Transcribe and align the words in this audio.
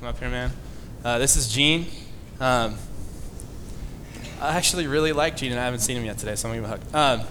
come 0.00 0.08
up 0.08 0.18
here, 0.18 0.30
man. 0.30 0.50
Uh, 1.04 1.18
this 1.18 1.36
is 1.36 1.46
Gene. 1.46 1.84
Um, 2.40 2.78
I 4.40 4.56
actually 4.56 4.86
really 4.86 5.12
like 5.12 5.36
Gene, 5.36 5.50
and 5.52 5.60
I 5.60 5.64
haven't 5.66 5.80
seen 5.80 5.94
him 5.94 6.06
yet 6.06 6.16
today, 6.16 6.36
so 6.36 6.48
I'm 6.48 6.54
gonna 6.54 6.68
give 6.68 6.80
him 6.80 6.94
a 6.94 6.98
hug. 6.98 7.20
Um, 7.20 7.26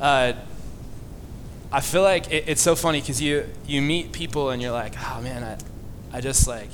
uh, 0.00 0.32
I 1.70 1.80
feel 1.80 2.02
like 2.02 2.32
it, 2.32 2.48
it's 2.48 2.60
so 2.60 2.74
funny 2.74 3.00
because 3.00 3.22
you 3.22 3.48
you 3.64 3.80
meet 3.80 4.10
people 4.10 4.50
and 4.50 4.60
you're 4.60 4.72
like, 4.72 4.96
oh 4.98 5.20
man, 5.22 5.44
I, 5.44 6.16
I 6.16 6.20
just 6.20 6.48
like, 6.48 6.70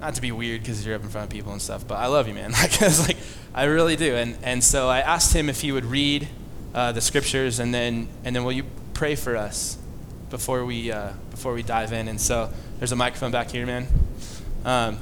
not 0.00 0.14
to 0.14 0.22
be 0.22 0.32
weird 0.32 0.62
because 0.62 0.86
you're 0.86 0.96
up 0.96 1.02
in 1.02 1.10
front 1.10 1.26
of 1.26 1.30
people 1.30 1.52
and 1.52 1.60
stuff, 1.60 1.86
but 1.86 1.96
I 1.96 2.06
love 2.06 2.26
you, 2.26 2.32
man. 2.32 2.52
Like, 2.62 2.80
like 2.80 3.18
I 3.52 3.64
really 3.64 3.96
do. 3.96 4.14
And 4.14 4.38
and 4.42 4.64
so 4.64 4.88
I 4.88 5.00
asked 5.00 5.34
him 5.34 5.50
if 5.50 5.60
he 5.60 5.72
would 5.72 5.84
read 5.84 6.26
uh, 6.74 6.92
the 6.92 7.02
scriptures 7.02 7.58
and 7.58 7.74
then 7.74 8.08
and 8.24 8.34
then 8.34 8.44
will 8.44 8.52
you 8.52 8.64
pray 8.94 9.14
for 9.14 9.36
us 9.36 9.76
before 10.30 10.64
we 10.64 10.90
uh, 10.90 11.12
before 11.30 11.52
we 11.52 11.62
dive 11.62 11.92
in. 11.92 12.08
And 12.08 12.20
so 12.20 12.50
there's 12.78 12.92
a 12.92 12.96
microphone 12.96 13.30
back 13.30 13.50
here, 13.50 13.66
man. 13.66 13.86
Um, 14.64 14.98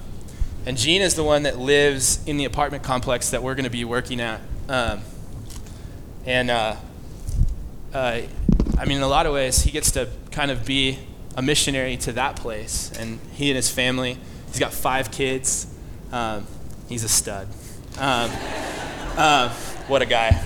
and 0.66 0.76
Gene 0.76 1.02
is 1.02 1.14
the 1.14 1.24
one 1.24 1.44
that 1.44 1.58
lives 1.58 2.26
in 2.26 2.36
the 2.36 2.44
apartment 2.44 2.82
complex 2.82 3.30
that 3.30 3.42
we're 3.42 3.54
going 3.54 3.64
to 3.64 3.70
be 3.70 3.84
working 3.84 4.20
at. 4.20 4.40
Um, 4.68 5.00
and 6.26 6.50
uh, 6.50 6.76
uh, 7.94 8.20
I 8.78 8.84
mean, 8.84 8.98
in 8.98 9.02
a 9.02 9.08
lot 9.08 9.26
of 9.26 9.32
ways, 9.32 9.62
he 9.62 9.70
gets 9.70 9.90
to 9.92 10.08
kind 10.30 10.50
of 10.50 10.66
be 10.66 10.98
a 11.36 11.42
missionary 11.42 11.96
to 11.98 12.12
that 12.12 12.36
place. 12.36 12.92
And 12.98 13.18
he 13.32 13.50
and 13.50 13.56
his 13.56 13.70
family, 13.70 14.18
he's 14.48 14.58
got 14.58 14.72
five 14.72 15.10
kids. 15.10 15.66
Um, 16.12 16.46
he's 16.88 17.04
a 17.04 17.08
stud. 17.08 17.48
Um, 17.98 18.30
uh, 19.16 19.48
what 19.88 20.02
a 20.02 20.06
guy. 20.06 20.44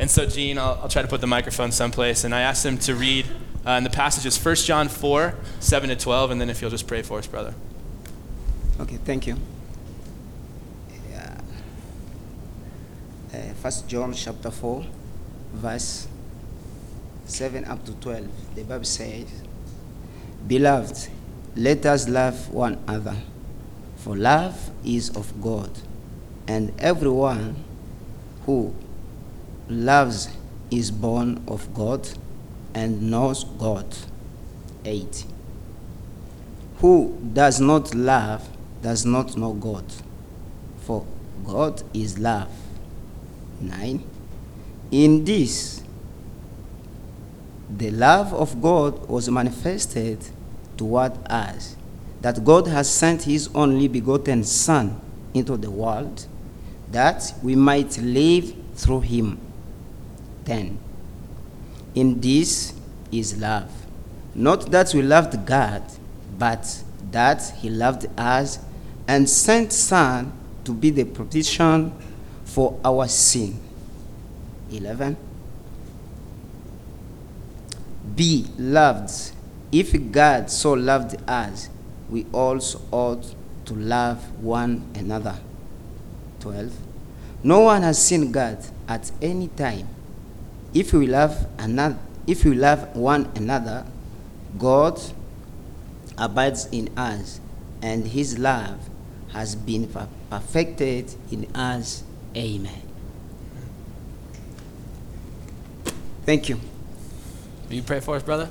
And 0.00 0.10
so, 0.10 0.24
Gene, 0.24 0.56
I'll, 0.56 0.80
I'll, 0.82 0.88
try 0.88 1.02
to 1.02 1.08
put 1.08 1.20
the 1.20 1.26
microphone 1.26 1.70
someplace. 1.72 2.24
And 2.24 2.34
I 2.34 2.40
asked 2.40 2.64
him 2.64 2.78
to 2.78 2.94
read, 2.94 3.26
uh, 3.66 3.80
the 3.80 3.90
passage 3.90 4.24
is 4.24 4.42
1 4.42 4.54
John 4.56 4.88
4, 4.88 5.34
7 5.60 5.90
to 5.90 5.96
12. 5.96 6.30
And 6.30 6.40
then 6.40 6.48
if 6.48 6.62
you'll 6.62 6.70
just 6.70 6.86
pray 6.86 7.02
for 7.02 7.18
us, 7.18 7.26
brother. 7.26 7.52
Okay, 8.80 8.96
thank 9.04 9.26
you. 9.26 9.36
Uh, 13.32 13.52
First 13.62 13.86
John 13.88 14.14
chapter 14.14 14.50
4, 14.50 14.86
verse 15.52 16.08
7 17.26 17.66
up 17.66 17.84
to 17.84 17.92
12. 17.92 18.54
The 18.54 18.64
Bible 18.64 18.84
says, 18.84 19.26
Beloved, 20.48 21.08
let 21.56 21.84
us 21.84 22.08
love 22.08 22.48
one 22.48 22.82
another, 22.88 23.16
for 23.96 24.16
love 24.16 24.70
is 24.82 25.10
of 25.10 25.40
God, 25.42 25.70
and 26.48 26.72
everyone 26.80 27.54
who 28.46 28.74
loves 29.70 30.28
is 30.70 30.90
born 30.90 31.42
of 31.48 31.72
God 31.74 32.08
and 32.74 33.10
knows 33.10 33.44
God. 33.44 33.86
8. 34.84 35.24
Who 36.78 37.18
does 37.32 37.60
not 37.60 37.94
love 37.94 38.48
does 38.82 39.04
not 39.04 39.36
know 39.36 39.52
God, 39.52 39.84
for 40.80 41.04
God 41.44 41.82
is 41.92 42.18
love. 42.18 42.50
9. 43.60 44.02
In 44.90 45.24
this, 45.24 45.82
the 47.68 47.90
love 47.90 48.32
of 48.32 48.60
God 48.62 49.08
was 49.08 49.28
manifested 49.28 50.26
toward 50.76 51.12
us, 51.30 51.76
that 52.22 52.42
God 52.44 52.66
has 52.66 52.90
sent 52.90 53.22
his 53.24 53.48
only 53.54 53.86
begotten 53.86 54.42
Son 54.44 55.00
into 55.34 55.56
the 55.56 55.70
world, 55.70 56.26
that 56.90 57.34
we 57.42 57.54
might 57.54 57.98
live 57.98 58.54
through 58.74 59.00
him. 59.00 59.38
10. 60.50 60.76
In 61.94 62.20
this 62.20 62.74
is 63.12 63.38
love. 63.38 63.70
Not 64.34 64.72
that 64.72 64.92
we 64.92 65.00
loved 65.00 65.46
God, 65.46 65.84
but 66.36 66.82
that 67.12 67.54
he 67.58 67.70
loved 67.70 68.08
us 68.18 68.58
and 69.06 69.30
sent 69.30 69.72
Son 69.72 70.32
to 70.64 70.74
be 70.74 70.90
the 70.90 71.04
propitiation 71.04 71.92
for 72.44 72.80
our 72.84 73.06
sin. 73.06 73.60
11. 74.72 75.16
Be 78.16 78.46
loved. 78.58 79.30
If 79.70 80.10
God 80.10 80.50
so 80.50 80.72
loved 80.72 81.16
us, 81.30 81.68
we 82.08 82.26
also 82.32 82.80
ought 82.90 83.36
to 83.66 83.74
love 83.74 84.18
one 84.42 84.90
another. 84.96 85.36
12. 86.40 86.72
No 87.44 87.60
one 87.60 87.82
has 87.82 88.04
seen 88.04 88.32
God 88.32 88.58
at 88.88 89.12
any 89.22 89.46
time. 89.46 89.86
If 90.72 90.92
we 90.92 91.06
love 91.06 91.46
another, 91.58 91.98
if 92.26 92.44
we 92.44 92.54
love 92.54 92.94
one 92.94 93.30
another, 93.34 93.86
God 94.58 95.00
abides 96.16 96.68
in 96.70 96.90
us, 96.96 97.40
and 97.82 98.06
his 98.06 98.38
love 98.38 98.88
has 99.32 99.56
been 99.56 99.90
perfected 100.30 101.14
in 101.30 101.48
us. 101.54 102.04
Amen. 102.36 102.82
Thank 106.24 106.48
you. 106.48 106.60
Will 107.68 107.76
you 107.76 107.82
pray 107.82 108.00
for 108.00 108.16
us, 108.16 108.22
brother? 108.22 108.50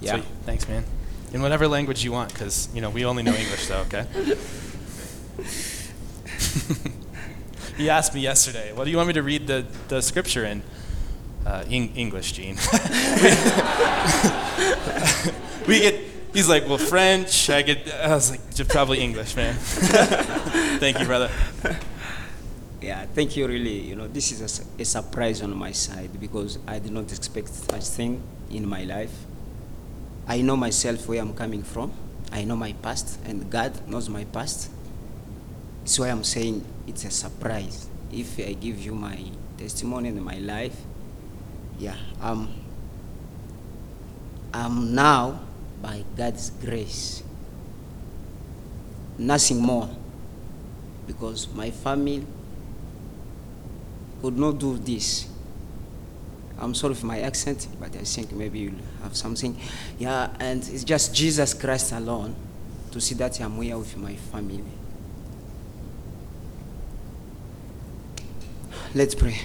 Yeah. 0.00 0.14
Sweet. 0.14 0.24
Thanks, 0.44 0.68
man. 0.68 0.84
In 1.32 1.42
whatever 1.42 1.68
language 1.68 2.02
you 2.02 2.12
want, 2.12 2.32
because 2.32 2.68
you 2.74 2.80
know 2.80 2.90
we 2.90 3.04
only 3.04 3.22
know 3.22 3.34
English, 3.34 3.60
so 3.60 3.84
okay. 3.86 4.06
he 7.76 7.90
asked 7.90 8.14
me 8.14 8.20
yesterday, 8.20 8.72
"What 8.72 8.84
do 8.84 8.90
you 8.90 8.96
want 8.96 9.08
me 9.08 9.14
to 9.14 9.22
read 9.22 9.46
the, 9.46 9.66
the 9.88 10.00
scripture 10.00 10.44
in?" 10.44 10.62
Uh, 11.48 11.64
English, 11.70 12.32
Gene. 12.32 12.56
we 15.66 15.80
get 15.80 16.08
He's 16.32 16.48
like, 16.48 16.68
well, 16.68 16.78
French. 16.78 17.50
I 17.50 17.62
get. 17.62 17.92
I 17.92 18.14
was 18.14 18.30
like, 18.30 18.54
just 18.54 18.70
probably 18.70 19.00
English, 19.00 19.34
man. 19.34 19.54
thank 20.78 21.00
you, 21.00 21.06
brother. 21.06 21.30
Yeah, 22.80 23.06
thank 23.06 23.36
you. 23.36 23.48
Really, 23.48 23.80
you 23.80 23.96
know, 23.96 24.06
this 24.06 24.30
is 24.30 24.40
a, 24.40 24.82
a, 24.82 24.84
surprise 24.84 25.42
on 25.42 25.56
my 25.56 25.72
side 25.72 26.20
because 26.20 26.58
I 26.66 26.78
did 26.78 26.92
not 26.92 27.10
expect 27.12 27.48
such 27.48 27.88
thing 27.88 28.22
in 28.50 28.68
my 28.68 28.84
life. 28.84 29.12
I 30.26 30.42
know 30.42 30.56
myself 30.56 31.08
where 31.08 31.20
I'm 31.20 31.34
coming 31.34 31.62
from. 31.62 31.92
I 32.30 32.44
know 32.44 32.56
my 32.56 32.74
past, 32.74 33.18
and 33.24 33.50
God 33.50 33.88
knows 33.88 34.08
my 34.08 34.24
past. 34.24 34.70
Why 35.96 36.10
I'm 36.10 36.22
saying 36.22 36.64
it's 36.86 37.04
a 37.04 37.10
surprise. 37.10 37.88
If 38.12 38.38
I 38.38 38.52
give 38.52 38.78
you 38.78 38.94
my 38.94 39.18
testimony 39.56 40.10
in 40.10 40.22
my 40.22 40.38
life, 40.38 40.76
yeah, 41.78 41.96
I'm. 42.20 42.48
I'm 44.52 44.94
now 44.94 45.40
by 45.82 46.04
God's 46.16 46.50
grace. 46.50 47.22
Nothing 49.18 49.60
more. 49.60 49.88
Because 51.06 51.48
my 51.54 51.70
family 51.70 52.24
could 54.20 54.36
not 54.36 54.58
do 54.58 54.76
this. 54.78 55.28
I'm 56.58 56.74
sorry 56.74 56.94
for 56.94 57.06
my 57.06 57.20
accent, 57.20 57.68
but 57.78 57.94
I 57.94 58.00
think 58.00 58.32
maybe 58.32 58.58
you'll 58.58 58.74
have 59.02 59.16
something. 59.16 59.56
Yeah, 59.98 60.30
and 60.40 60.66
it's 60.68 60.84
just 60.84 61.14
Jesus 61.14 61.54
Christ 61.54 61.92
alone 61.92 62.34
to 62.90 63.00
see 63.00 63.14
that 63.16 63.40
I'm 63.40 63.60
here 63.62 63.78
with 63.78 63.96
my 63.96 64.16
family. 64.16 64.64
Let's 68.94 69.14
pray. 69.14 69.40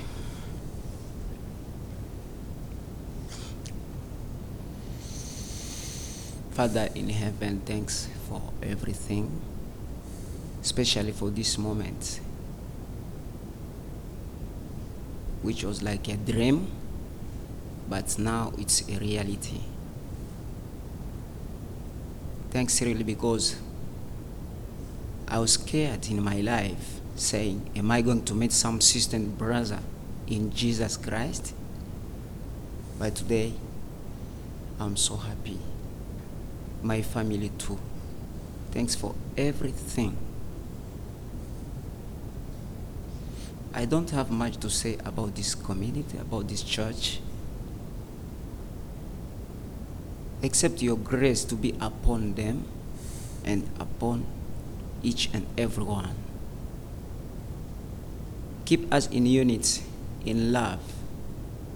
Father 6.53 6.88
in 6.94 7.09
heaven, 7.09 7.64
thanks 7.66 8.08
for 8.30 8.40
everything, 8.62 9.41
especially 10.62 11.12
for 11.12 11.31
this 11.31 11.58
moment, 11.58 12.19
which 15.41 15.64
was 15.64 15.81
like 15.81 16.08
a 16.09 16.16
dream, 16.16 16.68
but 17.90 18.19
now 18.19 18.53
it's 18.59 18.88
a 18.88 19.00
reality. 19.00 19.62
Thanks 22.52 22.80
really 22.84 23.03
because 23.03 23.56
I 25.28 25.40
was 25.40 25.53
scared 25.53 26.08
in 26.11 26.22
my 26.22 26.40
life 26.41 26.99
saying, 27.16 27.72
Am 27.76 27.90
I 27.90 28.02
going 28.03 28.26
to 28.26 28.35
meet 28.35 28.52
some 28.52 28.79
sister 28.79 29.16
and 29.16 29.35
brother 29.35 29.79
in 30.28 30.52
Jesus 30.53 30.97
Christ? 30.97 31.56
But 32.99 33.16
today, 33.16 33.53
I'm 34.79 34.96
so 34.96 35.16
happy 35.16 35.58
my 36.84 37.02
family 37.02 37.50
too. 37.58 37.80
Thanks 38.72 38.96
for 38.96 39.16
everything. 39.38 40.18
I 43.74 43.85
don't 43.85 44.09
have 44.12 44.30
much 44.30 44.58
to 44.58 44.70
say 44.70 44.97
about 45.03 45.35
this 45.35 45.56
community, 45.56 46.18
about 46.18 46.47
this 46.47 46.62
church, 46.62 47.20
except 50.44 50.82
your 50.82 50.97
grace 50.97 51.44
to 51.46 51.56
be 51.56 51.76
upon 51.82 52.35
them 52.35 52.66
and 53.44 53.68
upon 53.80 54.26
each 55.02 55.30
and 55.34 55.47
every 55.58 55.84
one. 55.84 56.16
Keep 58.66 58.94
us 58.94 59.08
in 59.08 59.26
unity, 59.26 59.82
in 60.26 60.53
love, 60.53 60.80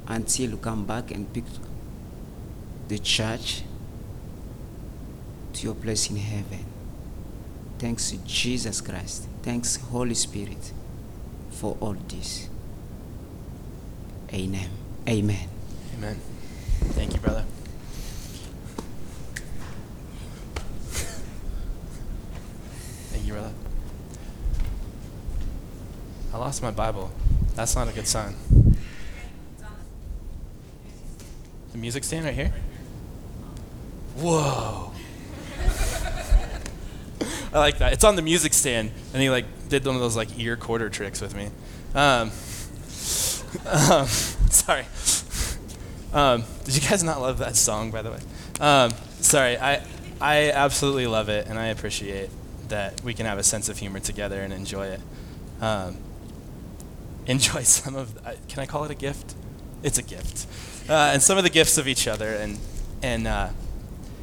until 0.07 0.51
you 0.51 0.57
come 0.57 0.86
back 0.86 1.12
and 1.12 1.31
pick 1.33 1.44
the 2.88 3.00
church 3.00 3.63
to 5.57 5.65
your 5.65 5.75
place 5.75 6.09
in 6.09 6.18
heaven. 6.18 6.65
Thanks, 7.80 8.12
Jesus 8.25 8.81
Christ. 8.81 9.27
Thanks, 9.44 9.77
Holy 9.77 10.13
Spirit, 10.13 10.71
for 11.51 11.77
all 11.80 11.95
this. 12.07 12.50
Amen. 14.33 14.69
Amen. 15.07 15.50
Amen. 15.98 16.19
Thank 16.94 17.13
you, 17.13 17.19
brother. 17.19 17.45
Thank 23.12 23.25
you, 23.25 23.33
brother. 23.33 23.54
I 26.33 26.38
lost 26.38 26.62
my 26.62 26.71
Bible. 26.71 27.09
That's 27.56 27.75
not 27.75 27.88
a 27.88 27.92
good 27.92 28.07
sign. 28.07 28.36
The 31.71 31.77
music 31.77 32.04
stand 32.04 32.25
right 32.25 32.33
here? 32.33 32.54
Whoa. 34.18 34.92
I 37.57 37.59
like 37.59 37.80
that. 37.80 37.92
It's 37.92 38.04
on 38.04 38.15
the 38.15 38.21
music 38.21 38.54
stand, 38.54 38.92
and 39.13 39.21
he 39.21 39.31
like 39.31 39.45
did 39.68 39.83
one 39.83 39.95
of 39.95 40.01
those 40.01 40.15
like 40.15 40.38
ear 40.38 40.56
quarter 40.56 40.89
tricks 40.89 41.21
with 41.21 41.36
me. 41.36 41.50
Um, 41.95 42.30
um, 43.65 44.07
sorry. 44.51 44.86
Um, 46.13 46.44
did 46.65 46.75
you 46.75 46.88
guys 46.88 47.04
not 47.04 47.19
love 47.19 47.39
that 47.39 47.56
song, 47.56 47.89
by 47.89 48.04
the 48.04 48.12
way? 48.12 48.19
Um, 48.59 48.92
sorry, 49.19 49.57
I, 49.57 49.83
I 50.21 50.51
absolutely 50.51 51.07
love 51.07 51.30
it, 51.30 51.48
and 51.48 51.57
I 51.57 51.68
appreciate 51.68 52.30
that 52.69 53.04
we 53.04 53.15
can 53.15 53.25
have 53.25 53.39
a 53.39 53.44
sense 53.44 53.69
of 53.69 53.80
humor 53.80 54.00
together 54.00 54.42
and 54.42 54.54
enjoy 54.54 54.88
it. 54.88 55.01
Um, 55.59 55.98
enjoy 57.25 57.62
some 57.63 57.95
of. 57.95 58.15
Uh, 58.25 58.33
can 58.48 58.59
I 58.59 58.68
call 58.68 58.83
it 58.83 58.92
a 58.92 58.95
gift? 58.95 59.33
It's 59.81 59.98
a 59.98 60.04
gift, 60.04 60.45
uh, 60.89 61.12
and 61.12 61.24
some 61.24 61.39
of 61.39 61.44
the 61.44 61.50
gifts 61.50 61.80
of 61.80 61.88
each 61.88 62.07
other, 62.07 62.36
and 62.36 62.59
and 63.01 63.25
uh, 63.25 63.50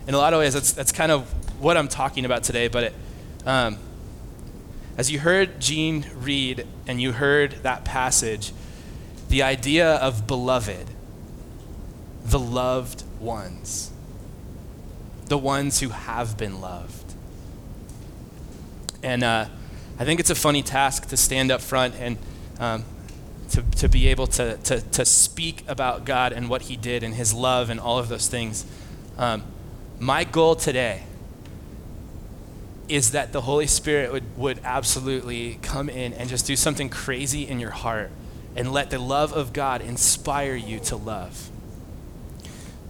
in 0.06 0.14
a 0.14 0.18
lot 0.18 0.34
of 0.34 0.38
ways, 0.38 0.54
that's 0.54 0.72
that's 0.72 0.92
kind 0.92 1.10
of 1.10 1.28
what 1.60 1.76
I'm 1.76 1.88
talking 1.88 2.24
about 2.24 2.44
today. 2.44 2.68
But 2.68 2.84
it, 2.84 2.94
um, 3.46 3.78
as 4.96 5.10
you 5.10 5.18
heard 5.18 5.60
Gene 5.60 6.06
read, 6.16 6.66
and 6.86 7.00
you 7.00 7.12
heard 7.12 7.52
that 7.62 7.84
passage, 7.84 8.52
the 9.28 9.42
idea 9.42 9.94
of 9.96 10.26
beloved 10.26 10.86
the 12.24 12.38
loved 12.38 13.04
ones, 13.20 13.90
the 15.26 15.38
ones 15.38 15.80
who 15.80 15.90
have 15.90 16.38
been 16.38 16.60
loved. 16.60 17.14
And 19.02 19.22
uh, 19.22 19.46
I 19.98 20.04
think 20.04 20.20
it's 20.20 20.30
a 20.30 20.34
funny 20.34 20.62
task 20.62 21.08
to 21.08 21.16
stand 21.16 21.52
up 21.52 21.60
front 21.60 21.94
and 21.96 22.16
um, 22.58 22.84
to, 23.50 23.62
to 23.62 23.88
be 23.88 24.08
able 24.08 24.26
to, 24.28 24.56
to, 24.56 24.80
to 24.80 25.04
speak 25.04 25.64
about 25.68 26.06
God 26.06 26.32
and 26.32 26.48
what 26.48 26.62
He 26.62 26.76
did 26.76 27.02
and 27.02 27.14
His 27.14 27.34
love 27.34 27.68
and 27.68 27.78
all 27.78 27.98
of 27.98 28.08
those 28.08 28.26
things. 28.26 28.64
Um, 29.18 29.42
my 29.98 30.24
goal 30.24 30.56
today 30.56 31.02
is 32.88 33.12
that 33.12 33.32
the 33.32 33.42
Holy 33.42 33.66
Spirit 33.66 34.12
would, 34.12 34.36
would 34.36 34.60
absolutely 34.64 35.58
come 35.62 35.88
in 35.88 36.12
and 36.12 36.28
just 36.28 36.46
do 36.46 36.56
something 36.56 36.88
crazy 36.88 37.46
in 37.46 37.60
your 37.60 37.70
heart 37.70 38.10
and 38.56 38.72
let 38.72 38.90
the 38.90 38.98
love 38.98 39.32
of 39.32 39.52
God 39.52 39.80
inspire 39.80 40.54
you 40.54 40.78
to 40.80 40.96
love. 40.96 41.50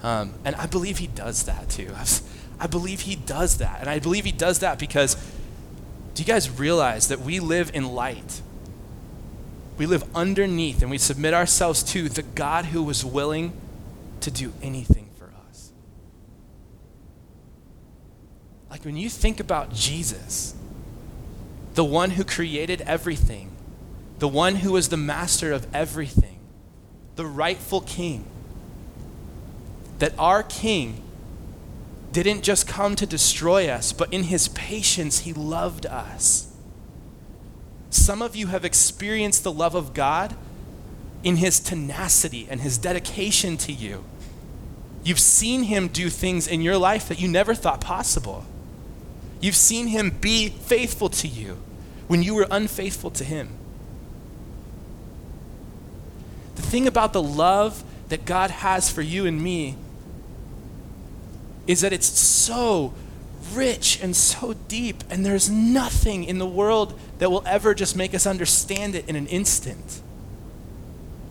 Um, 0.03 0.35
and 0.45 0.55
I 0.57 0.67
believe 0.67 0.99
he 0.99 1.07
does 1.07 1.45
that 1.45 1.71
too. 1.71 1.95
I 2.61 2.67
believe 2.67 3.01
he 3.01 3.17
does 3.17 3.59
that. 3.59 3.81
And 3.81 3.89
I 3.89 3.99
believe 3.99 4.25
he 4.25 4.33
does 4.33 4.61
that 4.61 4.79
because 4.79 5.17
do 6.15 6.23
you 6.23 6.27
guys 6.27 6.49
realize 6.51 7.09
that 7.09 7.21
we 7.21 7.41
live 7.41 7.71
in 7.75 7.93
light? 7.95 8.43
We 9.77 9.87
live 9.87 10.05
underneath 10.15 10.83
and 10.83 10.91
we 10.91 10.99
submit 10.99 11.35
ourselves 11.35 11.83
to 11.85 12.09
the 12.09 12.23
God 12.23 12.67
who 12.67 12.83
was 12.83 13.05
willing 13.05 13.53
to 14.21 14.31
do 14.31 14.53
anything 14.63 15.09
for 15.19 15.33
us. 15.49 15.73
Like 18.75 18.85
when 18.85 18.97
you 18.97 19.09
think 19.09 19.39
about 19.39 19.73
Jesus, 19.73 20.53
the 21.75 21.85
one 21.85 22.11
who 22.11 22.25
created 22.25 22.81
everything, 22.81 23.53
the 24.19 24.27
one 24.27 24.57
who 24.57 24.73
was 24.73 24.89
the 24.89 24.97
master 24.97 25.53
of 25.53 25.73
everything, 25.73 26.41
the 27.15 27.25
rightful 27.25 27.83
king, 27.83 28.25
that 30.01 30.13
our 30.19 30.43
King 30.43 31.01
didn't 32.11 32.43
just 32.43 32.67
come 32.67 32.97
to 32.97 33.07
destroy 33.07 33.69
us, 33.69 33.93
but 33.93 34.13
in 34.13 34.25
his 34.25 34.49
patience, 34.49 35.21
he 35.21 35.33
loved 35.33 35.87
us. 35.87 36.53
Some 37.91 38.21
of 38.23 38.35
you 38.35 38.49
have 38.49 38.65
experienced 38.65 39.45
the 39.45 39.53
love 39.53 39.77
of 39.77 39.95
God 39.95 40.35
in 41.23 41.37
his 41.37 41.61
tenacity 41.61 42.49
and 42.51 42.61
his 42.61 42.77
dedication 42.77 43.57
to 43.59 43.73
you. 43.73 44.03
You've 45.05 45.21
seen 45.21 45.63
him 45.63 45.87
do 45.87 46.11
things 46.11 46.49
in 46.49 46.61
your 46.61 46.77
life 46.77 47.07
that 47.07 47.21
you 47.21 47.29
never 47.29 47.55
thought 47.55 47.81
possible. 47.81 48.45
You've 49.45 49.57
seen 49.57 49.89
him 49.89 50.09
be 50.09 50.49
faithful 50.49 51.11
to 51.11 51.29
you 51.29 51.59
when 52.07 52.23
you 52.23 52.35
were 52.35 52.47
unfaithful 52.51 53.11
to 53.11 53.25
him. 53.25 53.51
The 56.55 56.63
thing 56.63 56.87
about 56.87 57.13
the 57.13 57.23
love 57.23 57.85
that 58.09 58.25
God 58.25 58.51
has 58.51 58.91
for 58.91 59.03
you 59.03 59.27
and 59.27 59.43
me 59.43 59.77
is 61.67 61.83
that 61.83 61.93
it's 61.93 62.07
so 62.07 62.95
rich 63.53 64.01
and 64.03 64.17
so 64.17 64.55
deep, 64.67 65.05
and 65.11 65.27
there's 65.27 65.51
nothing 65.51 66.25
in 66.25 66.39
the 66.39 66.47
world 66.47 66.99
that 67.19 67.31
will 67.31 67.43
ever 67.45 67.75
just 67.75 67.97
make 67.97 68.15
us 68.15 68.27
understand 68.27 68.95
it 68.95 69.07
in 69.11 69.15
an 69.15 69.27
instant. 69.27 70.01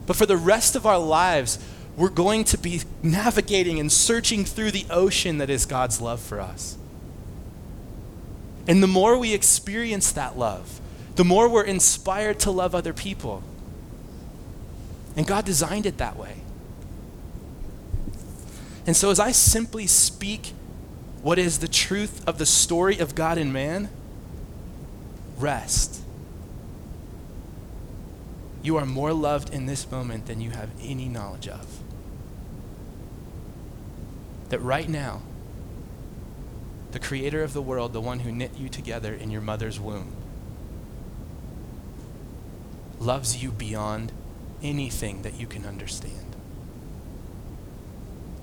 But 0.06 0.18
for 0.18 0.28
the 0.28 0.38
rest 0.38 0.76
of 0.76 0.86
our 0.86 1.00
lives, 1.00 1.58
we're 1.98 2.10
going 2.10 2.44
to 2.44 2.60
be 2.60 2.82
navigating 3.02 3.80
and 3.80 3.92
searching 3.92 4.46
through 4.46 4.70
the 4.70 4.86
ocean 4.92 5.40
that 5.40 5.50
is 5.50 5.66
God's 5.66 6.00
love 6.00 6.20
for 6.20 6.40
us. 6.40 6.78
And 8.68 8.82
the 8.82 8.88
more 8.88 9.18
we 9.18 9.34
experience 9.34 10.12
that 10.14 10.38
love, 10.38 10.80
the 11.16 11.24
more 11.24 11.50
we're 11.50 11.64
inspired 11.64 12.40
to 12.42 12.52
love 12.52 12.74
other 12.74 12.94
people. 12.94 13.44
And 15.16 15.28
God 15.28 15.46
designed 15.46 15.86
it 15.86 15.98
that 15.98 16.18
way. 16.18 16.38
And 18.86 18.96
so, 18.96 19.12
as 19.12 19.20
I 19.20 19.32
simply 19.32 19.88
speak 19.88 20.54
what 21.22 21.40
is 21.40 21.60
the 21.60 21.70
truth 21.70 22.22
of 22.28 22.38
the 22.38 22.46
story 22.46 23.00
of 23.00 23.16
God 23.16 23.38
and 23.38 23.54
man, 23.54 23.90
rest. 25.38 26.02
You 28.62 28.76
are 28.78 28.86
more 28.86 29.14
loved 29.14 29.54
in 29.54 29.66
this 29.66 29.90
moment 29.90 30.26
than 30.26 30.42
you 30.42 30.52
have 30.52 30.70
any 30.82 31.08
knowledge 31.08 31.48
of. 31.48 31.66
That 34.50 34.60
right 34.60 34.90
now, 34.90 35.22
the 36.94 37.00
creator 37.00 37.44
of 37.44 37.54
the 37.54 37.62
world, 37.62 37.92
the 37.92 38.00
one 38.00 38.20
who 38.20 38.32
knit 38.32 38.52
you 38.56 38.70
together 38.70 39.14
in 39.14 39.32
your 39.32 39.42
mother's 39.42 39.80
womb, 39.80 40.16
loves 43.00 43.42
you 43.42 43.52
beyond 43.52 44.12
anything 44.62 45.24
that 45.24 45.34
you 45.34 45.48
can 45.48 45.66
understand 45.66 46.36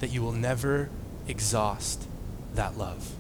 that 0.00 0.10
you 0.10 0.20
will 0.20 0.32
never 0.32 0.90
exhaust 1.28 2.08
that 2.54 2.76
love. 2.76 3.12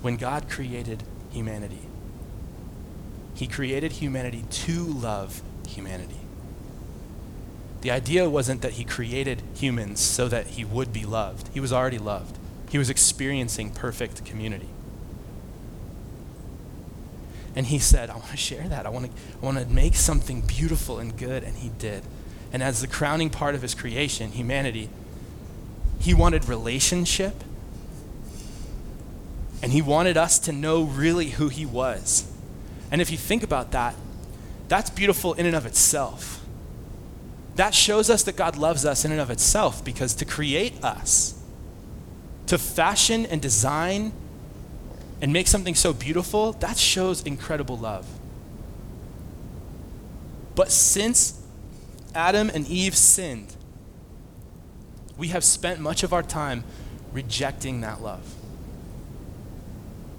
When 0.00 0.16
God 0.16 0.48
created 0.48 1.02
humanity, 1.30 1.86
He 3.34 3.46
created 3.46 3.92
humanity 3.92 4.44
to 4.50 4.84
love 4.84 5.42
humanity. 5.68 6.21
The 7.82 7.90
idea 7.90 8.28
wasn't 8.28 8.62
that 8.62 8.72
He 8.72 8.84
created 8.84 9.42
humans 9.54 10.00
so 10.00 10.28
that 10.28 10.48
He 10.48 10.64
would 10.64 10.92
be 10.92 11.04
loved, 11.04 11.48
He 11.54 11.60
was 11.60 11.72
already 11.72 11.98
loved. 11.98 12.38
He 12.70 12.78
was 12.78 12.88
experiencing 12.88 13.70
perfect 13.70 14.24
community. 14.24 14.68
And 17.54 17.66
he 17.66 17.78
said, 17.78 18.08
I 18.08 18.14
want 18.14 18.30
to 18.30 18.36
share 18.38 18.66
that. 18.66 18.86
I 18.86 18.88
want 18.88 19.04
to, 19.04 19.12
I 19.42 19.44
want 19.44 19.58
to 19.58 19.66
make 19.66 19.94
something 19.94 20.40
beautiful 20.40 20.98
and 20.98 21.14
good. 21.14 21.44
And 21.44 21.54
he 21.54 21.68
did 21.78 22.02
and 22.52 22.62
as 22.62 22.82
the 22.82 22.86
crowning 22.86 23.30
part 23.30 23.54
of 23.54 23.62
his 23.62 23.74
creation, 23.74 24.32
humanity, 24.32 24.90
he 25.98 26.12
wanted 26.12 26.48
relationship. 26.48 27.42
And 29.62 29.72
he 29.72 29.80
wanted 29.80 30.16
us 30.16 30.38
to 30.40 30.52
know 30.52 30.82
really 30.82 31.30
who 31.30 31.48
he 31.48 31.64
was. 31.64 32.30
And 32.90 33.00
if 33.00 33.10
you 33.10 33.16
think 33.16 33.42
about 33.42 33.70
that, 33.72 33.94
that's 34.68 34.90
beautiful 34.90 35.32
in 35.34 35.46
and 35.46 35.56
of 35.56 35.64
itself. 35.64 36.41
That 37.56 37.74
shows 37.74 38.08
us 38.08 38.22
that 38.24 38.36
God 38.36 38.56
loves 38.56 38.84
us 38.84 39.04
in 39.04 39.12
and 39.12 39.20
of 39.20 39.30
itself 39.30 39.84
because 39.84 40.14
to 40.14 40.24
create 40.24 40.82
us, 40.82 41.38
to 42.46 42.58
fashion 42.58 43.26
and 43.26 43.40
design 43.42 44.12
and 45.20 45.32
make 45.32 45.46
something 45.46 45.74
so 45.74 45.92
beautiful, 45.92 46.52
that 46.54 46.76
shows 46.76 47.22
incredible 47.22 47.78
love. 47.78 48.06
But 50.54 50.70
since 50.70 51.40
Adam 52.14 52.50
and 52.52 52.66
Eve 52.66 52.96
sinned, 52.96 53.54
we 55.16 55.28
have 55.28 55.44
spent 55.44 55.78
much 55.78 56.02
of 56.02 56.12
our 56.12 56.22
time 56.22 56.64
rejecting 57.12 57.82
that 57.82 58.02
love 58.02 58.34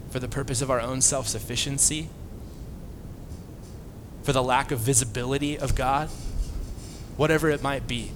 for 0.09 0.19
the 0.19 0.27
purpose 0.27 0.61
of 0.61 0.69
our 0.69 0.79
own 0.79 1.01
self 1.01 1.27
sufficiency, 1.27 2.07
for 4.21 4.31
the 4.31 4.43
lack 4.43 4.71
of 4.71 4.79
visibility 4.79 5.57
of 5.57 5.75
God, 5.75 6.09
whatever 7.17 7.50
it 7.50 7.62
might 7.62 7.88
be. 7.88 8.12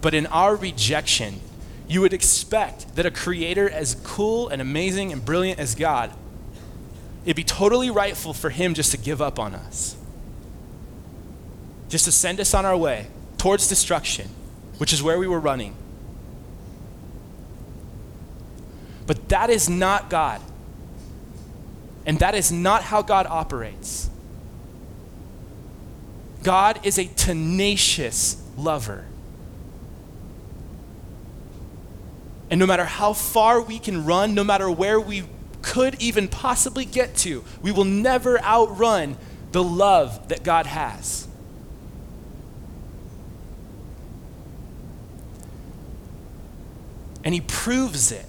But 0.00 0.14
in 0.14 0.26
our 0.26 0.56
rejection, 0.56 1.40
you 1.88 2.00
would 2.00 2.12
expect 2.12 2.96
that 2.96 3.06
a 3.06 3.10
creator 3.10 3.68
as 3.68 3.96
cool 4.04 4.48
and 4.48 4.62
amazing 4.62 5.12
and 5.12 5.24
brilliant 5.24 5.58
as 5.58 5.74
God, 5.74 6.12
it'd 7.24 7.36
be 7.36 7.44
totally 7.44 7.90
rightful 7.90 8.32
for 8.32 8.50
him 8.50 8.74
just 8.74 8.92
to 8.92 8.98
give 8.98 9.20
up 9.20 9.38
on 9.38 9.54
us. 9.54 9.96
Just 11.88 12.04
to 12.04 12.12
send 12.12 12.40
us 12.40 12.54
on 12.54 12.64
our 12.64 12.76
way 12.76 13.08
towards 13.38 13.68
destruction, 13.68 14.28
which 14.78 14.92
is 14.92 15.02
where 15.02 15.18
we 15.18 15.26
were 15.26 15.40
running. 15.40 15.74
But 19.06 19.28
that 19.30 19.50
is 19.50 19.68
not 19.68 20.10
God. 20.10 20.40
And 22.06 22.18
that 22.18 22.34
is 22.34 22.52
not 22.52 22.82
how 22.82 23.02
God 23.02 23.26
operates. 23.26 24.09
God 26.42 26.84
is 26.84 26.98
a 26.98 27.04
tenacious 27.04 28.42
lover. 28.56 29.04
And 32.50 32.58
no 32.58 32.66
matter 32.66 32.84
how 32.84 33.12
far 33.12 33.60
we 33.60 33.78
can 33.78 34.04
run, 34.04 34.34
no 34.34 34.42
matter 34.42 34.70
where 34.70 34.98
we 34.98 35.24
could 35.62 36.00
even 36.02 36.26
possibly 36.26 36.84
get 36.84 37.14
to, 37.16 37.44
we 37.62 37.70
will 37.70 37.84
never 37.84 38.42
outrun 38.42 39.16
the 39.52 39.62
love 39.62 40.28
that 40.28 40.42
God 40.42 40.66
has. 40.66 41.28
And 47.22 47.34
He 47.34 47.40
proves 47.40 48.10
it. 48.10 48.26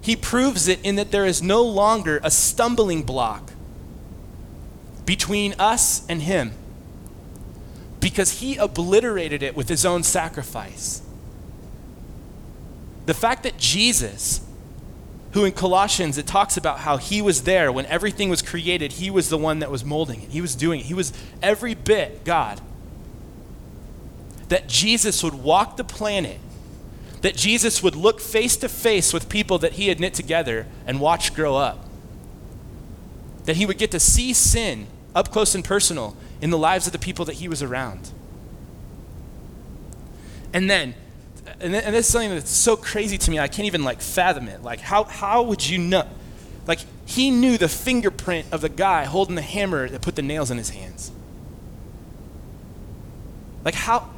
He 0.00 0.16
proves 0.16 0.68
it 0.68 0.80
in 0.82 0.96
that 0.96 1.10
there 1.10 1.26
is 1.26 1.42
no 1.42 1.62
longer 1.62 2.20
a 2.22 2.30
stumbling 2.30 3.02
block 3.02 3.52
between 5.06 5.54
us 5.58 6.06
and 6.08 6.20
Him 6.22 6.52
because 8.00 8.40
He 8.40 8.56
obliterated 8.56 9.42
it 9.42 9.56
with 9.56 9.68
His 9.68 9.86
own 9.86 10.02
sacrifice. 10.02 11.00
The 13.06 13.14
fact 13.14 13.44
that 13.44 13.56
Jesus, 13.56 14.40
who 15.32 15.44
in 15.44 15.52
Colossians 15.52 16.18
it 16.18 16.26
talks 16.26 16.56
about 16.56 16.80
how 16.80 16.96
he 16.96 17.22
was 17.22 17.44
there 17.44 17.70
when 17.70 17.86
everything 17.86 18.28
was 18.28 18.42
created, 18.42 18.94
he 18.94 19.10
was 19.10 19.30
the 19.30 19.38
one 19.38 19.60
that 19.60 19.70
was 19.70 19.84
molding 19.84 20.22
it, 20.22 20.30
he 20.30 20.40
was 20.40 20.54
doing 20.54 20.80
it, 20.80 20.86
he 20.86 20.94
was 20.94 21.12
every 21.40 21.74
bit 21.74 22.24
God. 22.24 22.60
That 24.48 24.68
Jesus 24.68 25.22
would 25.22 25.34
walk 25.34 25.76
the 25.76 25.84
planet, 25.84 26.38
that 27.22 27.36
Jesus 27.36 27.82
would 27.82 27.94
look 27.94 28.20
face 28.20 28.56
to 28.58 28.68
face 28.68 29.12
with 29.12 29.28
people 29.28 29.58
that 29.58 29.74
he 29.74 29.88
had 29.88 30.00
knit 30.00 30.14
together 30.14 30.66
and 30.86 31.00
watch 31.00 31.34
grow 31.34 31.56
up. 31.56 31.84
That 33.44 33.56
he 33.56 33.66
would 33.66 33.78
get 33.78 33.92
to 33.92 34.00
see 34.00 34.32
sin 34.32 34.88
up 35.16 35.32
close 35.32 35.56
and 35.56 35.64
personal 35.64 36.16
in 36.40 36.50
the 36.50 36.58
lives 36.58 36.86
of 36.86 36.92
the 36.92 36.98
people 37.00 37.24
that 37.24 37.34
he 37.34 37.48
was 37.48 37.60
around. 37.60 38.12
And 40.52 40.70
then 40.70 40.94
and, 41.60 41.74
and 41.74 41.94
this 41.94 42.06
is 42.06 42.12
something 42.12 42.30
that's 42.30 42.50
so 42.50 42.76
crazy 42.76 43.18
to 43.18 43.30
me, 43.30 43.38
I 43.38 43.48
can't 43.48 43.66
even 43.66 43.84
like 43.84 44.00
fathom 44.00 44.48
it. 44.48 44.62
Like, 44.62 44.80
how, 44.80 45.04
how 45.04 45.42
would 45.42 45.66
you 45.66 45.78
know? 45.78 46.06
Like, 46.66 46.80
he 47.06 47.30
knew 47.30 47.56
the 47.56 47.68
fingerprint 47.68 48.46
of 48.52 48.60
the 48.60 48.68
guy 48.68 49.04
holding 49.04 49.36
the 49.36 49.42
hammer 49.42 49.88
that 49.88 50.02
put 50.02 50.16
the 50.16 50.22
nails 50.22 50.50
in 50.50 50.58
his 50.58 50.70
hands. 50.70 51.12
Like, 53.64 53.74
how, 53.74 54.10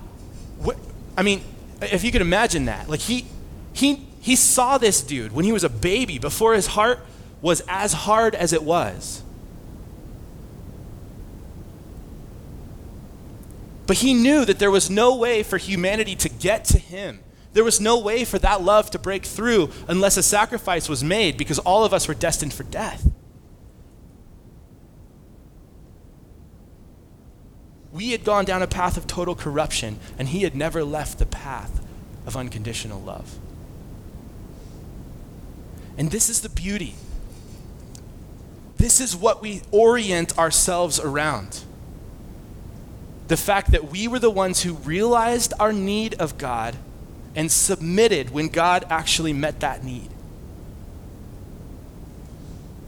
what, 0.59 0.77
I 1.17 1.23
mean, 1.23 1.43
if 1.81 2.03
you 2.03 2.11
could 2.11 2.23
imagine 2.23 2.65
that. 2.65 2.89
Like, 2.89 3.01
he, 3.01 3.27
he, 3.73 4.07
he 4.21 4.35
saw 4.35 4.79
this 4.79 5.03
dude 5.03 5.33
when 5.33 5.45
he 5.45 5.53
was 5.53 5.65
a 5.65 5.69
baby 5.69 6.19
before 6.19 6.55
his 6.55 6.69
heart 6.69 7.01
was 7.41 7.63
as 7.69 7.93
hard 7.93 8.35
as 8.35 8.53
it 8.53 8.63
was. 8.63 9.23
But 13.89 13.97
he 13.97 14.13
knew 14.13 14.45
that 14.45 14.59
there 14.59 14.71
was 14.71 14.91
no 14.91 15.17
way 15.17 15.43
for 15.43 15.57
humanity 15.57 16.15
to 16.17 16.29
get 16.29 16.63
to 16.67 16.79
him. 16.79 17.21
There 17.55 17.65
was 17.65 17.81
no 17.81 17.99
way 17.99 18.27
for 18.27 18.39
that 18.39 18.61
love 18.61 18.91
to 18.91 18.99
break 18.99 19.25
through 19.25 19.71
unless 19.89 20.19
a 20.19 20.23
sacrifice 20.23 20.91
was 20.91 21.03
made 21.03 21.39
because 21.39 21.59
all 21.61 21.87
of 21.87 21.95
us 21.95 22.07
were 22.07 22.13
destined 22.13 22.53
for 22.53 22.65
death. 22.65 23.11
We 27.91 28.11
had 28.11 28.25
gone 28.25 28.45
down 28.45 28.61
a 28.61 28.67
path 28.67 28.99
of 28.99 29.07
total 29.07 29.35
corruption, 29.35 29.99
and 30.19 30.29
he 30.29 30.43
had 30.43 30.55
never 30.55 30.85
left 30.85 31.19
the 31.19 31.25
path 31.25 31.83
of 32.27 32.37
unconditional 32.37 33.01
love. 33.01 33.39
And 35.97 36.11
this 36.11 36.29
is 36.29 36.43
the 36.43 36.51
beauty. 36.51 36.95
This 38.77 39.01
is 39.01 39.17
what 39.17 39.41
we 39.41 39.63
orient 39.71 40.39
ourselves 40.39 41.01
around 41.01 41.65
the 43.29 43.37
fact 43.37 43.73
that 43.73 43.91
we 43.91 44.09
were 44.09 44.19
the 44.19 44.31
ones 44.31 44.63
who 44.63 44.73
realized 44.75 45.53
our 45.61 45.73
need 45.73 46.15
of 46.15 46.39
God 46.39 46.75
and 47.35 47.53
submitted 47.53 48.31
when 48.31 48.49
God 48.49 48.87
actually 48.89 49.35
met 49.35 49.61
that 49.61 49.85
need. 49.85 50.09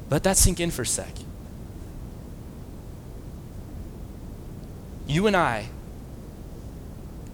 Let 0.09 0.25
that 0.25 0.37
sink 0.37 0.59
in 0.59 0.71
for 0.71 0.83
a 0.83 0.87
sec. 0.87 1.13
You 5.07 5.27
and 5.27 5.37
I 5.37 5.69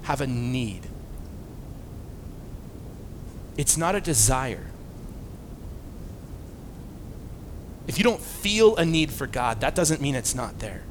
have 0.03 0.21
a 0.21 0.27
need. 0.27 0.83
It's 3.57 3.77
not 3.77 3.95
a 3.95 4.01
desire. 4.01 4.67
If 7.87 7.99
you 7.99 8.05
don't 8.05 8.21
feel 8.21 8.77
a 8.77 8.85
need 8.85 9.13
for 9.13 9.27
God, 9.27 9.61
that 9.61 9.75
doesn't 9.75 10.01
mean 10.01 10.15
it's 10.17 10.35
not 10.35 10.59
there. 10.59 10.83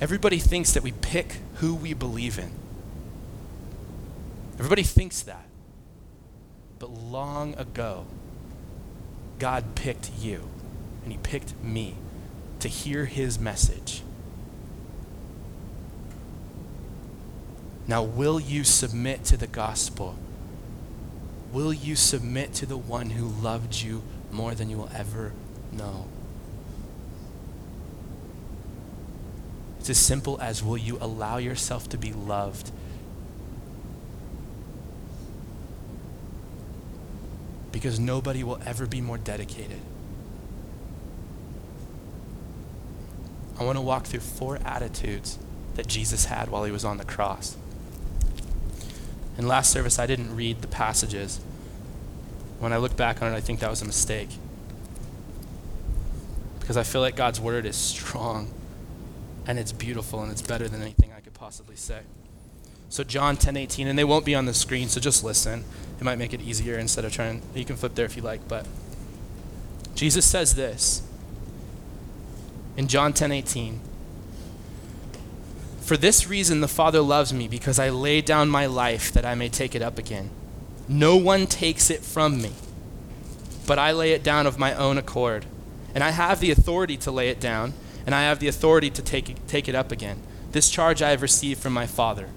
Everybody 0.00 0.38
thinks 0.38 0.72
that 0.72 0.82
we 0.82 0.92
pick 0.92 1.36
who 1.56 1.74
we 1.74 1.92
believe 1.92 2.38
in. 2.38 2.50
Everybody 4.54 4.82
thinks 4.82 5.22
that. 5.22 5.46
But 6.78 6.90
long 6.90 7.54
ago, 7.54 8.06
God 9.38 9.74
picked 9.74 10.10
you, 10.18 10.48
and 11.02 11.12
He 11.12 11.18
picked 11.18 11.62
me 11.62 11.96
to 12.60 12.68
hear 12.68 13.04
His 13.04 13.38
message. 13.38 14.02
Now, 17.86 18.02
will 18.02 18.40
you 18.40 18.64
submit 18.64 19.24
to 19.24 19.36
the 19.36 19.46
gospel? 19.46 20.16
Will 21.52 21.72
you 21.72 21.96
submit 21.96 22.54
to 22.54 22.66
the 22.66 22.76
one 22.76 23.10
who 23.10 23.26
loved 23.26 23.82
you 23.82 24.02
more 24.30 24.54
than 24.54 24.70
you 24.70 24.78
will 24.78 24.90
ever 24.94 25.32
know? 25.72 26.06
It's 29.80 29.88
as 29.88 29.98
simple 29.98 30.38
as 30.42 30.62
will 30.62 30.76
you 30.76 30.98
allow 31.00 31.38
yourself 31.38 31.88
to 31.88 31.96
be 31.96 32.12
loved? 32.12 32.70
Because 37.72 37.98
nobody 37.98 38.44
will 38.44 38.60
ever 38.66 38.86
be 38.86 39.00
more 39.00 39.16
dedicated. 39.16 39.80
I 43.58 43.64
want 43.64 43.78
to 43.78 43.82
walk 43.82 44.04
through 44.04 44.20
four 44.20 44.58
attitudes 44.66 45.38
that 45.76 45.86
Jesus 45.86 46.26
had 46.26 46.50
while 46.50 46.64
he 46.64 46.72
was 46.72 46.84
on 46.84 46.98
the 46.98 47.04
cross. 47.06 47.56
In 49.38 49.48
last 49.48 49.70
service, 49.70 49.98
I 49.98 50.06
didn't 50.06 50.36
read 50.36 50.60
the 50.60 50.68
passages. 50.68 51.40
When 52.58 52.74
I 52.74 52.76
look 52.76 52.98
back 52.98 53.22
on 53.22 53.32
it, 53.32 53.34
I 53.34 53.40
think 53.40 53.60
that 53.60 53.70
was 53.70 53.80
a 53.80 53.86
mistake. 53.86 54.28
Because 56.58 56.76
I 56.76 56.82
feel 56.82 57.00
like 57.00 57.16
God's 57.16 57.40
word 57.40 57.64
is 57.64 57.76
strong 57.76 58.52
and 59.46 59.58
it's 59.58 59.72
beautiful 59.72 60.22
and 60.22 60.30
it's 60.30 60.42
better 60.42 60.68
than 60.68 60.82
anything 60.82 61.12
I 61.16 61.20
could 61.20 61.34
possibly 61.34 61.76
say. 61.76 62.00
So 62.88 63.04
John 63.04 63.36
10, 63.36 63.56
18, 63.56 63.86
and 63.86 63.98
they 63.98 64.04
won't 64.04 64.24
be 64.24 64.34
on 64.34 64.46
the 64.46 64.54
screen, 64.54 64.88
so 64.88 65.00
just 65.00 65.22
listen. 65.22 65.64
It 65.98 66.04
might 66.04 66.18
make 66.18 66.32
it 66.32 66.40
easier 66.40 66.76
instead 66.76 67.04
of 67.04 67.12
trying, 67.12 67.42
you 67.54 67.64
can 67.64 67.76
flip 67.76 67.94
there 67.94 68.04
if 68.04 68.16
you 68.16 68.22
like, 68.22 68.48
but 68.48 68.66
Jesus 69.94 70.24
says 70.24 70.54
this 70.54 71.02
in 72.76 72.88
John 72.88 73.12
10, 73.12 73.30
18. 73.30 73.80
For 75.80 75.96
this 75.96 76.28
reason 76.28 76.60
the 76.60 76.68
Father 76.68 77.00
loves 77.00 77.32
me, 77.32 77.48
because 77.48 77.78
I 77.78 77.90
lay 77.90 78.20
down 78.20 78.48
my 78.48 78.66
life 78.66 79.12
that 79.12 79.24
I 79.24 79.34
may 79.34 79.48
take 79.48 79.74
it 79.74 79.82
up 79.82 79.98
again. 79.98 80.30
No 80.88 81.16
one 81.16 81.46
takes 81.46 81.90
it 81.90 82.00
from 82.00 82.40
me, 82.42 82.52
but 83.66 83.78
I 83.78 83.92
lay 83.92 84.12
it 84.12 84.22
down 84.22 84.46
of 84.46 84.58
my 84.58 84.74
own 84.74 84.98
accord. 84.98 85.46
And 85.94 86.02
I 86.02 86.10
have 86.10 86.40
the 86.40 86.50
authority 86.50 86.96
to 86.98 87.10
lay 87.10 87.28
it 87.28 87.40
down 87.40 87.74
and 88.06 88.14
I 88.14 88.22
have 88.22 88.38
the 88.38 88.48
authority 88.48 88.90
to 88.90 89.02
take 89.02 89.28
it, 89.28 89.36
take 89.46 89.68
it 89.68 89.74
up 89.74 89.92
again. 89.92 90.22
This 90.52 90.70
charge 90.70 91.02
I 91.02 91.10
have 91.10 91.22
received 91.22 91.60
from 91.60 91.72
my 91.72 91.86
Father. 91.86 92.28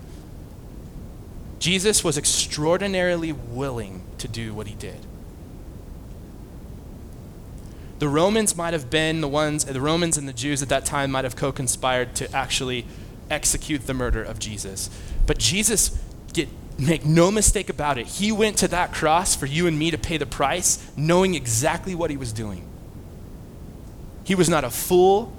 Jesus 1.59 2.03
was 2.03 2.17
extraordinarily 2.17 3.31
willing 3.31 4.03
to 4.17 4.27
do 4.27 4.53
what 4.53 4.67
he 4.67 4.75
did. 4.75 5.05
The 7.99 8.09
Romans 8.09 8.57
might 8.57 8.73
have 8.73 8.89
been 8.89 9.21
the 9.21 9.29
ones, 9.29 9.63
the 9.63 9.79
Romans 9.79 10.17
and 10.17 10.27
the 10.27 10.33
Jews 10.33 10.61
at 10.61 10.67
that 10.69 10.83
time 10.83 11.09
might 11.11 11.23
have 11.23 11.37
co 11.37 11.53
conspired 11.53 12.15
to 12.15 12.29
actually 12.35 12.85
execute 13.29 13.87
the 13.87 13.93
murder 13.93 14.21
of 14.21 14.39
Jesus. 14.39 14.89
But 15.25 15.37
Jesus, 15.37 15.97
get, 16.33 16.49
make 16.77 17.05
no 17.05 17.31
mistake 17.31 17.69
about 17.69 17.97
it, 17.97 18.07
he 18.07 18.31
went 18.31 18.57
to 18.57 18.67
that 18.67 18.93
cross 18.93 19.35
for 19.35 19.45
you 19.45 19.67
and 19.67 19.79
me 19.79 19.89
to 19.89 19.97
pay 19.97 20.17
the 20.17 20.25
price, 20.25 20.85
knowing 20.97 21.33
exactly 21.33 21.95
what 21.95 22.09
he 22.09 22.17
was 22.17 22.33
doing. 22.33 22.67
He 24.25 24.35
was 24.35 24.49
not 24.49 24.65
a 24.65 24.69
fool, 24.69 25.31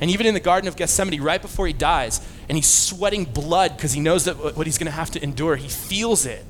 and 0.00 0.10
even 0.10 0.26
in 0.26 0.34
the 0.34 0.40
Garden 0.40 0.66
of 0.66 0.76
Gethsemane, 0.76 1.20
right 1.22 1.42
before 1.42 1.66
he 1.66 1.72
dies, 1.72 2.26
and 2.48 2.56
he's 2.56 2.68
sweating 2.68 3.24
blood 3.24 3.76
because 3.76 3.92
he 3.92 4.00
knows 4.00 4.24
that 4.24 4.56
what 4.56 4.66
he's 4.66 4.78
going 4.78 4.86
to 4.86 4.92
have 4.92 5.10
to 5.12 5.22
endure. 5.22 5.56
He 5.56 5.68
feels 5.68 6.24
it. 6.24 6.44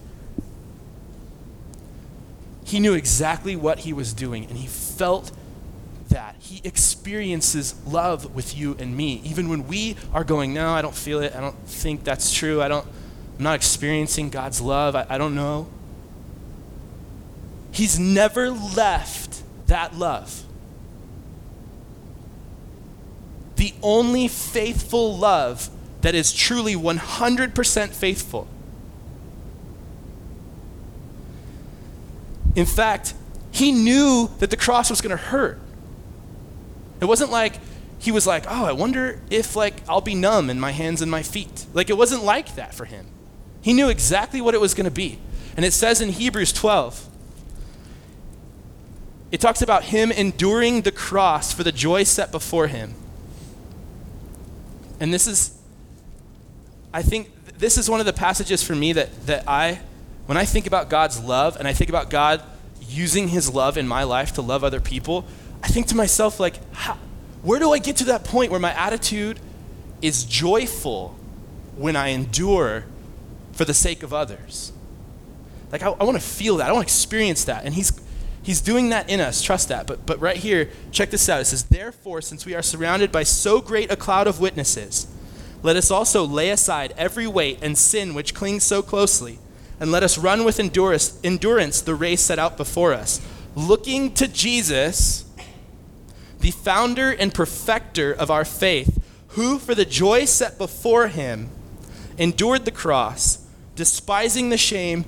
He 2.64 2.78
knew 2.78 2.94
exactly 2.94 3.56
what 3.56 3.80
he 3.80 3.92
was 3.92 4.12
doing, 4.12 4.44
and 4.46 4.56
he 4.56 4.68
felt 4.68 5.32
that. 6.10 6.36
He 6.38 6.60
experiences 6.62 7.74
love 7.86 8.34
with 8.34 8.56
you 8.56 8.76
and 8.78 8.96
me. 8.96 9.20
Even 9.24 9.48
when 9.48 9.66
we 9.66 9.96
are 10.12 10.22
going, 10.22 10.54
No, 10.54 10.70
I 10.70 10.82
don't 10.82 10.94
feel 10.94 11.20
it. 11.20 11.34
I 11.34 11.40
don't 11.40 11.58
think 11.66 12.04
that's 12.04 12.32
true. 12.32 12.62
I 12.62 12.68
don't, 12.68 12.86
I'm 13.38 13.44
not 13.44 13.54
experiencing 13.56 14.30
God's 14.30 14.60
love. 14.60 14.94
I, 14.94 15.06
I 15.08 15.18
don't 15.18 15.34
know. 15.34 15.68
He's 17.72 17.98
never 17.98 18.50
left 18.50 19.42
that 19.66 19.96
love. 19.96 20.44
The 23.60 23.74
only 23.82 24.26
faithful 24.26 25.18
love 25.18 25.68
that 26.00 26.14
is 26.14 26.32
truly 26.32 26.74
100% 26.74 27.90
faithful. 27.90 28.48
In 32.56 32.64
fact, 32.64 33.12
he 33.50 33.70
knew 33.70 34.30
that 34.38 34.48
the 34.48 34.56
cross 34.56 34.88
was 34.88 35.02
going 35.02 35.10
to 35.10 35.22
hurt. 35.22 35.60
It 37.02 37.04
wasn't 37.04 37.30
like 37.30 37.56
he 37.98 38.10
was 38.10 38.26
like, 38.26 38.46
"Oh, 38.48 38.64
I 38.64 38.72
wonder 38.72 39.20
if 39.28 39.54
like 39.54 39.82
I'll 39.86 40.00
be 40.00 40.14
numb 40.14 40.48
in 40.48 40.58
my 40.58 40.70
hands 40.70 41.02
and 41.02 41.10
my 41.10 41.22
feet." 41.22 41.66
Like 41.74 41.90
it 41.90 41.98
wasn't 41.98 42.24
like 42.24 42.54
that 42.54 42.72
for 42.72 42.86
him. 42.86 43.08
He 43.60 43.74
knew 43.74 43.90
exactly 43.90 44.40
what 44.40 44.54
it 44.54 44.60
was 44.62 44.72
going 44.72 44.86
to 44.86 44.90
be. 44.90 45.18
And 45.54 45.66
it 45.66 45.74
says 45.74 46.00
in 46.00 46.08
Hebrews 46.08 46.54
12, 46.54 47.10
it 49.30 49.38
talks 49.38 49.60
about 49.60 49.84
him 49.84 50.10
enduring 50.10 50.80
the 50.80 50.92
cross 50.92 51.52
for 51.52 51.62
the 51.62 51.72
joy 51.72 52.04
set 52.04 52.32
before 52.32 52.66
him. 52.66 52.94
And 55.00 55.12
this 55.12 55.26
is, 55.26 55.58
I 56.92 57.02
think, 57.02 57.30
this 57.58 57.78
is 57.78 57.88
one 57.90 58.00
of 58.00 58.06
the 58.06 58.12
passages 58.12 58.62
for 58.62 58.74
me 58.74 58.92
that, 58.92 59.26
that 59.26 59.48
I, 59.48 59.80
when 60.26 60.36
I 60.36 60.44
think 60.44 60.66
about 60.66 60.90
God's 60.90 61.18
love 61.18 61.56
and 61.56 61.66
I 61.66 61.72
think 61.72 61.88
about 61.88 62.10
God 62.10 62.42
using 62.86 63.28
his 63.28 63.52
love 63.52 63.76
in 63.78 63.88
my 63.88 64.04
life 64.04 64.34
to 64.34 64.42
love 64.42 64.62
other 64.62 64.80
people, 64.80 65.24
I 65.62 65.68
think 65.68 65.86
to 65.88 65.96
myself, 65.96 66.38
like, 66.38 66.54
how, 66.74 66.98
where 67.42 67.58
do 67.58 67.72
I 67.72 67.78
get 67.78 67.96
to 67.96 68.04
that 68.04 68.24
point 68.24 68.50
where 68.50 68.60
my 68.60 68.72
attitude 68.72 69.40
is 70.02 70.24
joyful 70.24 71.16
when 71.76 71.96
I 71.96 72.08
endure 72.08 72.84
for 73.52 73.64
the 73.64 73.74
sake 73.74 74.02
of 74.02 74.12
others? 74.12 74.72
Like, 75.72 75.82
I, 75.82 75.88
I 75.88 76.04
want 76.04 76.20
to 76.20 76.24
feel 76.26 76.58
that. 76.58 76.68
I 76.68 76.72
want 76.72 76.86
to 76.86 76.92
experience 76.92 77.44
that. 77.44 77.64
And 77.64 77.74
he's, 77.74 77.98
He's 78.42 78.60
doing 78.60 78.88
that 78.88 79.10
in 79.10 79.20
us. 79.20 79.42
Trust 79.42 79.68
that. 79.68 79.86
But, 79.86 80.06
but 80.06 80.20
right 80.20 80.36
here, 80.36 80.70
check 80.92 81.10
this 81.10 81.28
out. 81.28 81.40
It 81.40 81.46
says, 81.46 81.64
Therefore, 81.64 82.22
since 82.22 82.46
we 82.46 82.54
are 82.54 82.62
surrounded 82.62 83.12
by 83.12 83.22
so 83.22 83.60
great 83.60 83.90
a 83.90 83.96
cloud 83.96 84.26
of 84.26 84.40
witnesses, 84.40 85.06
let 85.62 85.76
us 85.76 85.90
also 85.90 86.24
lay 86.24 86.50
aside 86.50 86.94
every 86.96 87.26
weight 87.26 87.58
and 87.62 87.76
sin 87.76 88.14
which 88.14 88.34
clings 88.34 88.64
so 88.64 88.80
closely, 88.80 89.38
and 89.78 89.92
let 89.92 90.02
us 90.02 90.16
run 90.16 90.44
with 90.44 90.58
endurance, 90.58 91.20
endurance 91.22 91.82
the 91.82 91.94
race 91.94 92.22
set 92.22 92.38
out 92.38 92.56
before 92.56 92.94
us, 92.94 93.20
looking 93.54 94.14
to 94.14 94.26
Jesus, 94.26 95.26
the 96.40 96.50
founder 96.50 97.10
and 97.10 97.34
perfecter 97.34 98.10
of 98.10 98.30
our 98.30 98.44
faith, 98.46 99.02
who, 99.28 99.58
for 99.58 99.74
the 99.74 99.84
joy 99.84 100.24
set 100.24 100.56
before 100.56 101.08
him, 101.08 101.50
endured 102.16 102.64
the 102.64 102.70
cross, 102.70 103.46
despising 103.76 104.48
the 104.48 104.56
shame, 104.56 105.04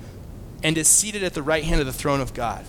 and 0.61 0.77
is 0.77 0.87
seated 0.87 1.23
at 1.23 1.33
the 1.33 1.41
right 1.41 1.63
hand 1.63 1.81
of 1.81 1.87
the 1.87 1.93
throne 1.93 2.21
of 2.21 2.33
God. 2.33 2.63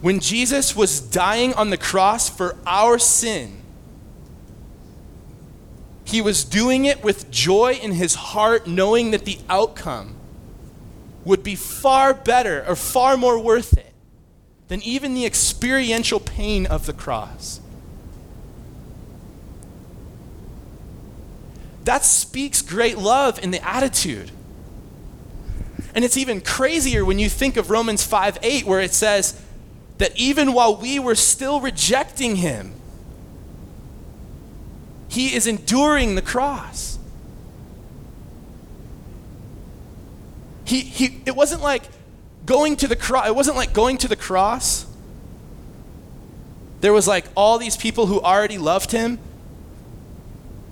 When 0.00 0.20
Jesus 0.20 0.76
was 0.76 1.00
dying 1.00 1.54
on 1.54 1.70
the 1.70 1.78
cross 1.78 2.28
for 2.28 2.56
our 2.66 2.98
sin, 2.98 3.62
he 6.04 6.20
was 6.20 6.44
doing 6.44 6.84
it 6.84 7.02
with 7.02 7.30
joy 7.30 7.78
in 7.82 7.92
his 7.92 8.14
heart, 8.14 8.66
knowing 8.66 9.10
that 9.10 9.24
the 9.24 9.38
outcome 9.48 10.14
would 11.24 11.42
be 11.42 11.56
far 11.56 12.14
better 12.14 12.64
or 12.68 12.76
far 12.76 13.16
more 13.16 13.38
worth 13.38 13.76
it 13.76 13.92
than 14.68 14.80
even 14.82 15.14
the 15.14 15.26
experiential 15.26 16.20
pain 16.20 16.66
of 16.66 16.86
the 16.86 16.92
cross. 16.92 17.60
That 21.84 22.04
speaks 22.04 22.62
great 22.62 22.98
love 22.98 23.38
in 23.42 23.50
the 23.50 23.64
attitude. 23.66 24.30
And 25.94 26.04
it's 26.04 26.16
even 26.16 26.40
crazier 26.40 27.04
when 27.04 27.18
you 27.18 27.28
think 27.28 27.56
of 27.56 27.70
Romans 27.70 28.04
5 28.04 28.38
8, 28.42 28.66
where 28.66 28.80
it 28.80 28.92
says, 28.92 29.40
that 29.98 30.16
even 30.16 30.52
while 30.52 30.76
we 30.76 30.98
were 30.98 31.14
still 31.14 31.60
rejecting 31.60 32.36
him, 32.36 32.72
he 35.08 35.34
is 35.34 35.46
enduring 35.46 36.14
the 36.14 36.22
cross. 36.22 36.98
He, 40.64 40.80
he, 40.80 41.22
it 41.24 41.36
wasn't 41.36 41.62
like 41.62 41.84
going 42.44 42.76
to 42.76 42.88
the 42.88 42.96
cross, 42.96 43.28
it 43.28 43.34
wasn't 43.34 43.56
like 43.56 43.72
going 43.72 43.98
to 43.98 44.08
the 44.08 44.16
cross. 44.16 44.86
There 46.80 46.92
was 46.92 47.08
like 47.08 47.24
all 47.34 47.58
these 47.58 47.76
people 47.76 48.06
who 48.06 48.20
already 48.20 48.58
loved 48.58 48.92
him 48.92 49.18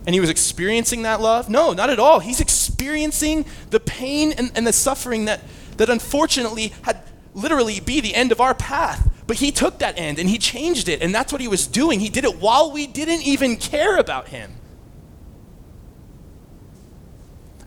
and 0.07 0.13
he 0.13 0.21
was 0.21 0.29
experiencing 0.29 1.03
that 1.03 1.21
love. 1.21 1.49
No, 1.49 1.73
not 1.73 1.89
at 1.89 1.99
all. 1.99 2.21
He's 2.21 2.41
experiencing 2.41 3.47
the 3.71 3.81
pain 3.81 4.33
and, 4.33 4.53
and 4.55 4.67
the 4.67 4.73
suffering 4.73 5.25
that, 5.25 5.41
that 5.79 5.89
unfortunately 5.89 6.75
had 6.83 7.01
literally 7.33 7.81
be 7.81 8.01
the 8.01 8.15
end 8.15 8.31
of 8.31 8.41
our 8.41 8.55
path. 8.55 9.11
But 9.27 9.37
he 9.37 9.51
took 9.51 9.79
that 9.79 9.99
end 9.99 10.19
and 10.19 10.29
he 10.29 10.39
changed 10.39 10.89
it, 10.89 11.01
and 11.01 11.15
that's 11.15 11.33
what 11.33 11.41
he 11.41 11.49
was 11.49 11.67
doing. 11.67 12.01
He 12.01 12.11
did 12.11 12.25
it 12.25 12.41
while 12.41 12.71
we 12.71 12.87
didn't 12.87 13.23
even 13.23 13.57
care 13.57 13.97
about 13.97 14.29
him. 14.29 14.53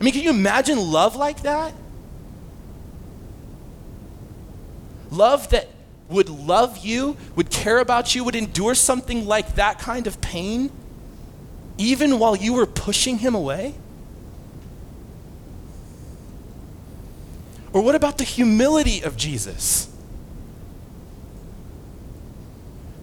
I 0.00 0.04
mean, 0.04 0.12
can 0.12 0.22
you 0.22 0.30
imagine 0.30 0.78
love 0.78 1.16
like 1.16 1.42
that? 1.42 1.74
Love 5.10 5.50
that 5.50 5.68
would 6.08 6.28
love 6.28 6.78
you, 6.78 7.16
would 7.34 7.50
care 7.50 7.78
about 7.78 8.14
you, 8.14 8.22
would 8.24 8.36
endure 8.36 8.74
something 8.74 9.26
like 9.26 9.56
that 9.56 9.78
kind 9.78 10.06
of 10.06 10.20
pain, 10.20 10.70
even 11.76 12.18
while 12.18 12.36
you 12.36 12.52
were 12.52 12.66
pushing 12.66 13.18
him 13.18 13.34
away? 13.34 13.74
Or 17.72 17.82
what 17.82 17.94
about 17.94 18.18
the 18.18 18.24
humility 18.24 19.02
of 19.02 19.16
Jesus? 19.16 19.88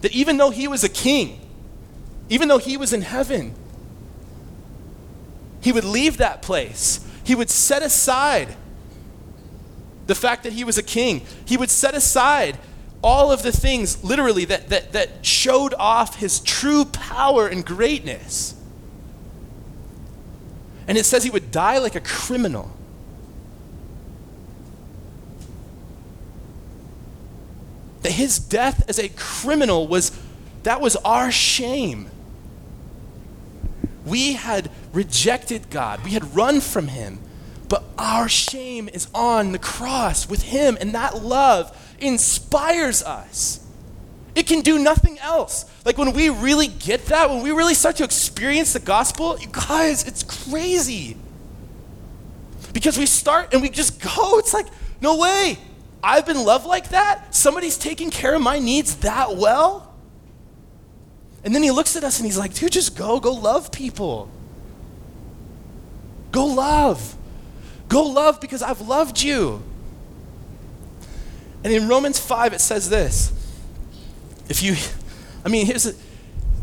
That 0.06 0.14
even 0.14 0.36
though 0.36 0.50
he 0.50 0.68
was 0.68 0.84
a 0.84 0.88
king, 0.88 1.40
even 2.28 2.46
though 2.46 2.58
he 2.58 2.76
was 2.76 2.92
in 2.92 3.02
heaven, 3.02 3.56
he 5.60 5.72
would 5.72 5.82
leave 5.82 6.18
that 6.18 6.42
place. 6.42 7.04
He 7.24 7.34
would 7.34 7.50
set 7.50 7.82
aside 7.82 8.54
the 10.06 10.14
fact 10.14 10.44
that 10.44 10.52
he 10.52 10.62
was 10.62 10.78
a 10.78 10.82
king. 10.84 11.22
He 11.44 11.56
would 11.56 11.70
set 11.70 11.96
aside 11.96 12.56
all 13.02 13.32
of 13.32 13.42
the 13.42 13.50
things, 13.50 14.04
literally, 14.04 14.44
that, 14.44 14.68
that, 14.68 14.92
that 14.92 15.26
showed 15.26 15.74
off 15.74 16.20
his 16.20 16.38
true 16.38 16.84
power 16.84 17.48
and 17.48 17.66
greatness. 17.66 18.54
And 20.86 20.96
it 20.96 21.04
says 21.04 21.24
he 21.24 21.30
would 21.30 21.50
die 21.50 21.78
like 21.78 21.96
a 21.96 22.00
criminal. 22.00 22.75
That 28.06 28.12
his 28.12 28.38
death 28.38 28.88
as 28.88 29.00
a 29.00 29.08
criminal 29.08 29.88
was 29.88 30.16
that 30.62 30.80
was 30.80 30.94
our 30.94 31.32
shame. 31.32 32.08
We 34.04 34.34
had 34.34 34.70
rejected 34.92 35.70
God. 35.70 36.04
We 36.04 36.12
had 36.12 36.36
run 36.36 36.60
from 36.60 36.86
him. 36.86 37.18
But 37.68 37.82
our 37.98 38.28
shame 38.28 38.88
is 38.88 39.08
on 39.12 39.50
the 39.50 39.58
cross 39.58 40.28
with 40.28 40.42
him 40.42 40.78
and 40.80 40.94
that 40.94 41.20
love 41.20 41.76
inspires 41.98 43.02
us. 43.02 43.66
It 44.36 44.46
can 44.46 44.60
do 44.60 44.78
nothing 44.78 45.18
else. 45.18 45.64
Like 45.84 45.98
when 45.98 46.12
we 46.12 46.28
really 46.28 46.68
get 46.68 47.06
that, 47.06 47.28
when 47.28 47.42
we 47.42 47.50
really 47.50 47.74
start 47.74 47.96
to 47.96 48.04
experience 48.04 48.72
the 48.72 48.78
gospel, 48.78 49.36
you 49.40 49.48
guys, 49.48 50.06
it's 50.06 50.22
crazy. 50.22 51.16
Because 52.72 52.96
we 52.96 53.06
start 53.06 53.52
and 53.52 53.62
we 53.62 53.68
just 53.68 54.00
go, 54.00 54.38
it's 54.38 54.54
like, 54.54 54.66
no 55.00 55.16
way. 55.16 55.58
I've 56.06 56.24
been 56.24 56.44
loved 56.44 56.66
like 56.66 56.90
that? 56.90 57.34
Somebody's 57.34 57.76
taking 57.76 58.10
care 58.10 58.36
of 58.36 58.40
my 58.40 58.60
needs 58.60 58.94
that 58.98 59.36
well? 59.36 59.92
And 61.42 61.52
then 61.52 61.64
he 61.64 61.72
looks 61.72 61.96
at 61.96 62.04
us 62.04 62.20
and 62.20 62.26
he's 62.26 62.38
like, 62.38 62.54
dude, 62.54 62.70
just 62.70 62.96
go, 62.96 63.18
go 63.18 63.32
love 63.32 63.72
people. 63.72 64.30
Go 66.30 66.46
love. 66.46 67.16
Go 67.88 68.04
love 68.04 68.40
because 68.40 68.62
I've 68.62 68.82
loved 68.82 69.20
you. 69.20 69.64
And 71.64 71.72
in 71.72 71.88
Romans 71.88 72.20
5, 72.20 72.52
it 72.52 72.60
says 72.60 72.88
this. 72.88 73.32
If 74.48 74.62
you, 74.62 74.76
I 75.44 75.48
mean, 75.48 75.66
here's 75.66 75.86
a, 75.86 75.94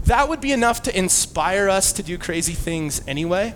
that 0.06 0.29
would 0.29 0.39
be 0.39 0.53
enough 0.53 0.84
to 0.84 0.97
inspire 0.97 1.67
us 1.67 1.91
to 1.93 2.03
do 2.03 2.17
crazy 2.17 2.53
things 2.53 3.01
anyway. 3.06 3.56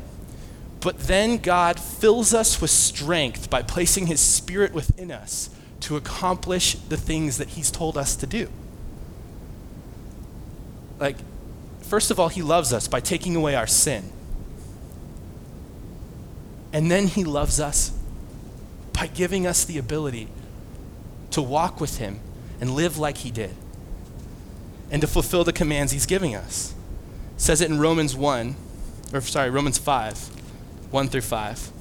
But 0.81 0.99
then 0.99 1.37
God 1.37 1.79
fills 1.79 2.33
us 2.33 2.59
with 2.59 2.71
strength 2.71 3.49
by 3.49 3.61
placing 3.61 4.07
his 4.07 4.19
spirit 4.19 4.73
within 4.73 5.11
us 5.11 5.49
to 5.81 5.95
accomplish 5.95 6.75
the 6.75 6.97
things 6.97 7.37
that 7.37 7.49
He's 7.49 7.71
told 7.71 7.97
us 7.97 8.15
to 8.17 8.27
do. 8.27 8.49
Like, 10.99 11.17
first 11.81 12.11
of 12.11 12.19
all, 12.19 12.29
he 12.29 12.41
loves 12.41 12.73
us 12.73 12.87
by 12.87 12.99
taking 12.99 13.35
away 13.35 13.55
our 13.55 13.67
sin. 13.67 14.11
And 16.73 16.91
then 16.91 17.07
he 17.07 17.23
loves 17.23 17.59
us 17.59 17.91
by 18.93 19.07
giving 19.07 19.47
us 19.47 19.63
the 19.63 19.77
ability 19.77 20.27
to 21.31 21.41
walk 21.41 21.79
with 21.79 21.97
him 21.97 22.19
and 22.59 22.71
live 22.71 22.97
like 22.97 23.17
he 23.17 23.31
did 23.31 23.55
and 24.89 25.01
to 25.01 25.07
fulfill 25.07 25.43
the 25.43 25.53
commands 25.53 25.91
he's 25.91 26.05
giving 26.05 26.35
us. 26.35 26.73
It 27.35 27.41
says 27.41 27.61
it 27.61 27.69
in 27.69 27.79
Romans 27.79 28.15
1, 28.15 28.55
or 29.13 29.21
sorry, 29.21 29.49
Romans 29.49 29.77
5, 29.77 30.17
1 30.91 31.07
through 31.09 31.21
5. 31.21 31.71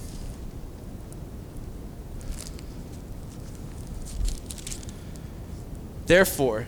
Therefore, 6.06 6.66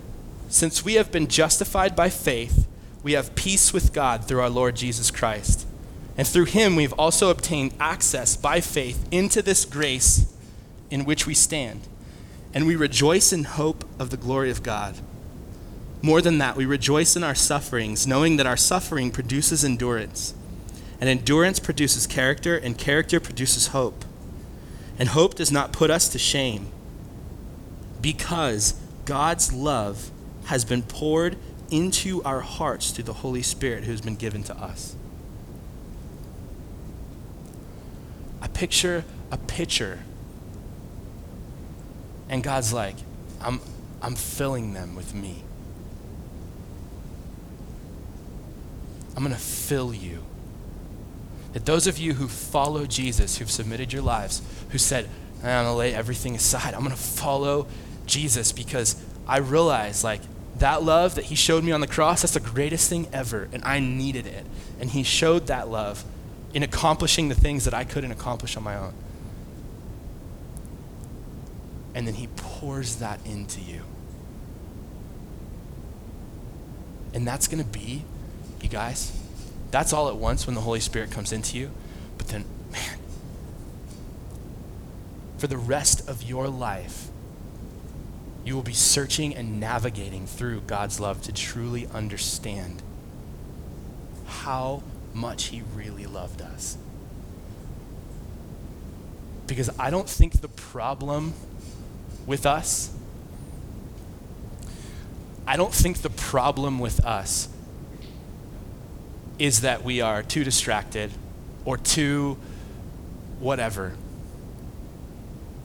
since 0.48 0.84
we 0.84 0.94
have 0.94 1.12
been 1.12 1.28
justified 1.28 1.94
by 1.94 2.10
faith, 2.10 2.66
we 3.02 3.12
have 3.12 3.34
peace 3.34 3.72
with 3.72 3.92
God 3.92 4.24
through 4.24 4.40
our 4.40 4.50
Lord 4.50 4.76
Jesus 4.76 5.10
Christ. 5.10 5.66
And 6.16 6.26
through 6.26 6.46
him 6.46 6.74
we've 6.74 6.92
also 6.94 7.30
obtained 7.30 7.74
access 7.78 8.36
by 8.36 8.60
faith 8.60 9.06
into 9.12 9.40
this 9.40 9.64
grace 9.64 10.32
in 10.90 11.04
which 11.04 11.26
we 11.26 11.34
stand. 11.34 11.86
And 12.52 12.66
we 12.66 12.74
rejoice 12.74 13.32
in 13.32 13.44
hope 13.44 13.84
of 14.00 14.10
the 14.10 14.16
glory 14.16 14.50
of 14.50 14.62
God. 14.62 14.96
More 16.02 16.20
than 16.20 16.38
that, 16.38 16.56
we 16.56 16.64
rejoice 16.64 17.14
in 17.14 17.22
our 17.22 17.34
sufferings, 17.34 18.06
knowing 18.06 18.36
that 18.36 18.46
our 18.46 18.56
suffering 18.56 19.10
produces 19.10 19.64
endurance. 19.64 20.34
And 21.00 21.08
endurance 21.08 21.60
produces 21.60 22.06
character, 22.06 22.56
and 22.56 22.78
character 22.78 23.20
produces 23.20 23.68
hope. 23.68 24.04
And 24.98 25.10
hope 25.10 25.34
does 25.34 25.52
not 25.52 25.72
put 25.72 25.90
us 25.90 26.08
to 26.08 26.18
shame, 26.18 26.68
because 28.00 28.74
God's 29.08 29.54
love 29.54 30.10
has 30.44 30.66
been 30.66 30.82
poured 30.82 31.38
into 31.70 32.22
our 32.24 32.40
hearts 32.40 32.90
through 32.90 33.04
the 33.04 33.14
Holy 33.14 33.40
Spirit 33.40 33.84
who's 33.84 34.02
been 34.02 34.16
given 34.16 34.42
to 34.42 34.54
us. 34.54 34.96
I 38.42 38.48
picture 38.48 39.06
a 39.32 39.38
pitcher, 39.38 40.00
and 42.28 42.42
God's 42.42 42.74
like, 42.74 42.96
I'm, 43.40 43.60
I'm 44.02 44.14
filling 44.14 44.74
them 44.74 44.94
with 44.94 45.14
me. 45.14 45.42
I'm 49.16 49.24
going 49.24 49.34
to 49.34 49.40
fill 49.40 49.94
you. 49.94 50.22
That 51.54 51.64
those 51.64 51.86
of 51.86 51.96
you 51.96 52.12
who 52.12 52.28
follow 52.28 52.84
Jesus, 52.84 53.38
who've 53.38 53.50
submitted 53.50 53.90
your 53.90 54.02
lives, 54.02 54.42
who 54.68 54.76
said, 54.76 55.08
ah, 55.42 55.46
I'm 55.46 55.64
going 55.64 55.72
to 55.72 55.78
lay 55.78 55.94
everything 55.94 56.36
aside, 56.36 56.74
I'm 56.74 56.80
going 56.80 56.90
to 56.90 57.02
follow 57.02 57.68
Jesus 58.08 58.50
because 58.50 59.02
I 59.26 59.38
realized 59.38 60.02
like, 60.02 60.22
that 60.58 60.82
love 60.82 61.14
that 61.14 61.26
he 61.26 61.34
showed 61.34 61.62
me 61.62 61.70
on 61.70 61.80
the 61.80 61.86
cross, 61.86 62.22
that's 62.22 62.34
the 62.34 62.40
greatest 62.40 62.88
thing 62.88 63.06
ever, 63.12 63.48
and 63.52 63.62
I 63.64 63.78
needed 63.78 64.26
it. 64.26 64.44
And 64.80 64.90
he 64.90 65.02
showed 65.02 65.46
that 65.46 65.68
love 65.68 66.04
in 66.52 66.62
accomplishing 66.62 67.28
the 67.28 67.34
things 67.34 67.64
that 67.64 67.74
I 67.74 67.84
couldn't 67.84 68.10
accomplish 68.10 68.56
on 68.56 68.64
my 68.64 68.76
own. 68.76 68.94
And 71.94 72.06
then 72.06 72.14
he 72.14 72.28
pours 72.36 72.96
that 72.96 73.24
into 73.24 73.60
you. 73.60 73.82
And 77.14 77.26
that's 77.26 77.48
going 77.48 77.62
to 77.62 77.68
be, 77.68 78.04
you 78.60 78.68
guys, 78.68 79.16
that's 79.70 79.92
all 79.92 80.08
at 80.08 80.16
once 80.16 80.46
when 80.46 80.54
the 80.54 80.60
Holy 80.60 80.80
Spirit 80.80 81.10
comes 81.10 81.32
into 81.32 81.56
you. 81.56 81.70
But 82.16 82.28
then, 82.28 82.44
man, 82.70 82.98
for 85.38 85.46
the 85.46 85.56
rest 85.56 86.08
of 86.08 86.22
your 86.22 86.48
life, 86.48 87.08
you 88.48 88.54
will 88.54 88.62
be 88.62 88.72
searching 88.72 89.36
and 89.36 89.60
navigating 89.60 90.26
through 90.26 90.62
God's 90.62 90.98
love 90.98 91.20
to 91.24 91.32
truly 91.32 91.86
understand 91.92 92.82
how 94.26 94.82
much 95.12 95.48
He 95.48 95.62
really 95.74 96.06
loved 96.06 96.40
us. 96.40 96.78
Because 99.46 99.68
I 99.78 99.90
don't 99.90 100.08
think 100.08 100.40
the 100.40 100.48
problem 100.48 101.34
with 102.24 102.46
us, 102.46 102.90
I 105.46 105.58
don't 105.58 105.74
think 105.74 105.98
the 105.98 106.08
problem 106.08 106.78
with 106.78 107.04
us 107.04 107.50
is 109.38 109.60
that 109.60 109.84
we 109.84 110.00
are 110.00 110.22
too 110.22 110.42
distracted 110.42 111.10
or 111.66 111.76
too 111.76 112.38
whatever. 113.40 113.94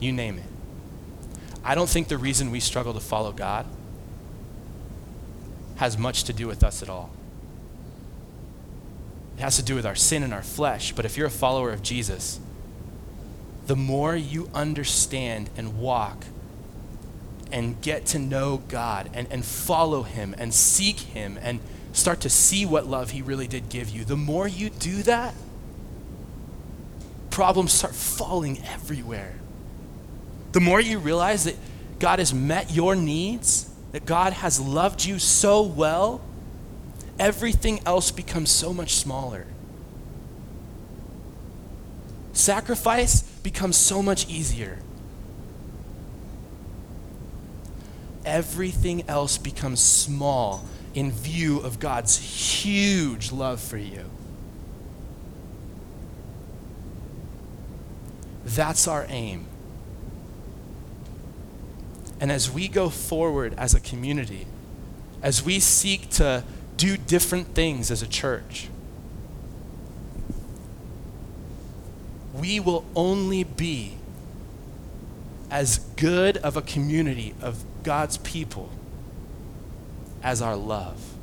You 0.00 0.12
name 0.12 0.36
it. 0.36 0.53
I 1.64 1.74
don't 1.74 1.88
think 1.88 2.08
the 2.08 2.18
reason 2.18 2.50
we 2.50 2.60
struggle 2.60 2.92
to 2.92 3.00
follow 3.00 3.32
God 3.32 3.64
has 5.76 5.96
much 5.96 6.24
to 6.24 6.32
do 6.32 6.46
with 6.46 6.62
us 6.62 6.82
at 6.82 6.90
all. 6.90 7.10
It 9.38 9.40
has 9.40 9.56
to 9.56 9.62
do 9.62 9.74
with 9.74 9.86
our 9.86 9.94
sin 9.94 10.22
and 10.22 10.32
our 10.32 10.42
flesh. 10.42 10.92
But 10.92 11.04
if 11.06 11.16
you're 11.16 11.26
a 11.26 11.30
follower 11.30 11.72
of 11.72 11.82
Jesus, 11.82 12.38
the 13.66 13.74
more 13.74 14.14
you 14.14 14.50
understand 14.54 15.48
and 15.56 15.80
walk 15.80 16.26
and 17.50 17.80
get 17.80 18.04
to 18.06 18.18
know 18.18 18.62
God 18.68 19.10
and, 19.14 19.26
and 19.30 19.44
follow 19.44 20.02
Him 20.02 20.34
and 20.36 20.52
seek 20.52 21.00
Him 21.00 21.38
and 21.40 21.60
start 21.92 22.20
to 22.20 22.30
see 22.30 22.66
what 22.66 22.86
love 22.86 23.10
He 23.10 23.22
really 23.22 23.48
did 23.48 23.70
give 23.70 23.88
you, 23.88 24.04
the 24.04 24.16
more 24.16 24.46
you 24.46 24.68
do 24.68 25.02
that, 25.04 25.34
problems 27.30 27.72
start 27.72 27.94
falling 27.94 28.62
everywhere 28.64 29.34
the 30.54 30.60
more 30.60 30.80
you 30.80 31.00
realize 31.00 31.44
that 31.44 31.56
God 31.98 32.20
has 32.20 32.32
met 32.32 32.70
your 32.70 32.94
needs, 32.94 33.68
that 33.90 34.06
God 34.06 34.32
has 34.32 34.60
loved 34.60 35.04
you 35.04 35.18
so 35.18 35.62
well, 35.62 36.20
everything 37.18 37.80
else 37.84 38.12
becomes 38.12 38.50
so 38.50 38.72
much 38.72 38.94
smaller. 38.94 39.46
Sacrifice 42.32 43.22
becomes 43.22 43.76
so 43.76 44.00
much 44.00 44.28
easier. 44.28 44.78
Everything 48.24 49.02
else 49.08 49.36
becomes 49.36 49.80
small 49.80 50.64
in 50.94 51.10
view 51.10 51.58
of 51.58 51.80
God's 51.80 52.16
huge 52.62 53.32
love 53.32 53.60
for 53.60 53.76
you. 53.76 54.08
That's 58.44 58.86
our 58.86 59.04
aim. 59.08 59.48
And 62.20 62.30
as 62.30 62.50
we 62.50 62.68
go 62.68 62.88
forward 62.88 63.54
as 63.58 63.74
a 63.74 63.80
community, 63.80 64.46
as 65.22 65.42
we 65.42 65.58
seek 65.58 66.10
to 66.10 66.44
do 66.76 66.96
different 66.96 67.54
things 67.54 67.90
as 67.90 68.02
a 68.02 68.08
church, 68.08 68.68
we 72.34 72.60
will 72.60 72.84
only 72.94 73.44
be 73.44 73.96
as 75.50 75.78
good 75.96 76.36
of 76.38 76.56
a 76.56 76.62
community 76.62 77.34
of 77.40 77.64
God's 77.84 78.18
people 78.18 78.70
as 80.22 80.42
our 80.42 80.56
love. 80.56 81.14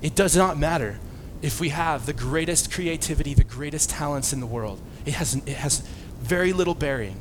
It 0.00 0.14
does 0.14 0.36
not 0.36 0.58
matter 0.58 0.98
if 1.42 1.60
we 1.60 1.70
have 1.70 2.06
the 2.06 2.12
greatest 2.12 2.72
creativity, 2.72 3.34
the 3.34 3.44
greatest 3.44 3.90
talents 3.90 4.32
in 4.32 4.40
the 4.40 4.46
world. 4.46 4.80
It 5.04 5.14
has, 5.14 5.34
it 5.34 5.48
has 5.56 5.86
very 6.26 6.52
little 6.52 6.74
bearing 6.74 7.20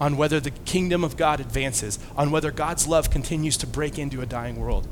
on 0.00 0.16
whether 0.16 0.38
the 0.40 0.50
kingdom 0.50 1.02
of 1.02 1.16
God 1.16 1.40
advances, 1.40 1.98
on 2.16 2.30
whether 2.30 2.50
God's 2.50 2.86
love 2.86 3.10
continues 3.10 3.56
to 3.58 3.66
break 3.66 3.98
into 3.98 4.20
a 4.20 4.26
dying 4.26 4.56
world. 4.56 4.86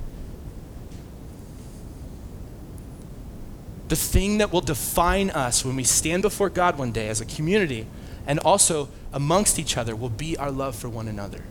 The 3.88 3.96
thing 3.96 4.38
that 4.38 4.52
will 4.52 4.60
define 4.60 5.30
us 5.30 5.64
when 5.64 5.76
we 5.76 5.84
stand 5.84 6.22
before 6.22 6.50
God 6.50 6.76
one 6.76 6.90
day 6.90 7.08
as 7.08 7.20
a 7.20 7.24
community 7.24 7.86
and 8.26 8.40
also 8.40 8.88
amongst 9.12 9.60
each 9.60 9.76
other 9.76 9.94
will 9.94 10.08
be 10.08 10.36
our 10.36 10.50
love 10.50 10.74
for 10.74 10.88
one 10.88 11.06
another. 11.06 11.44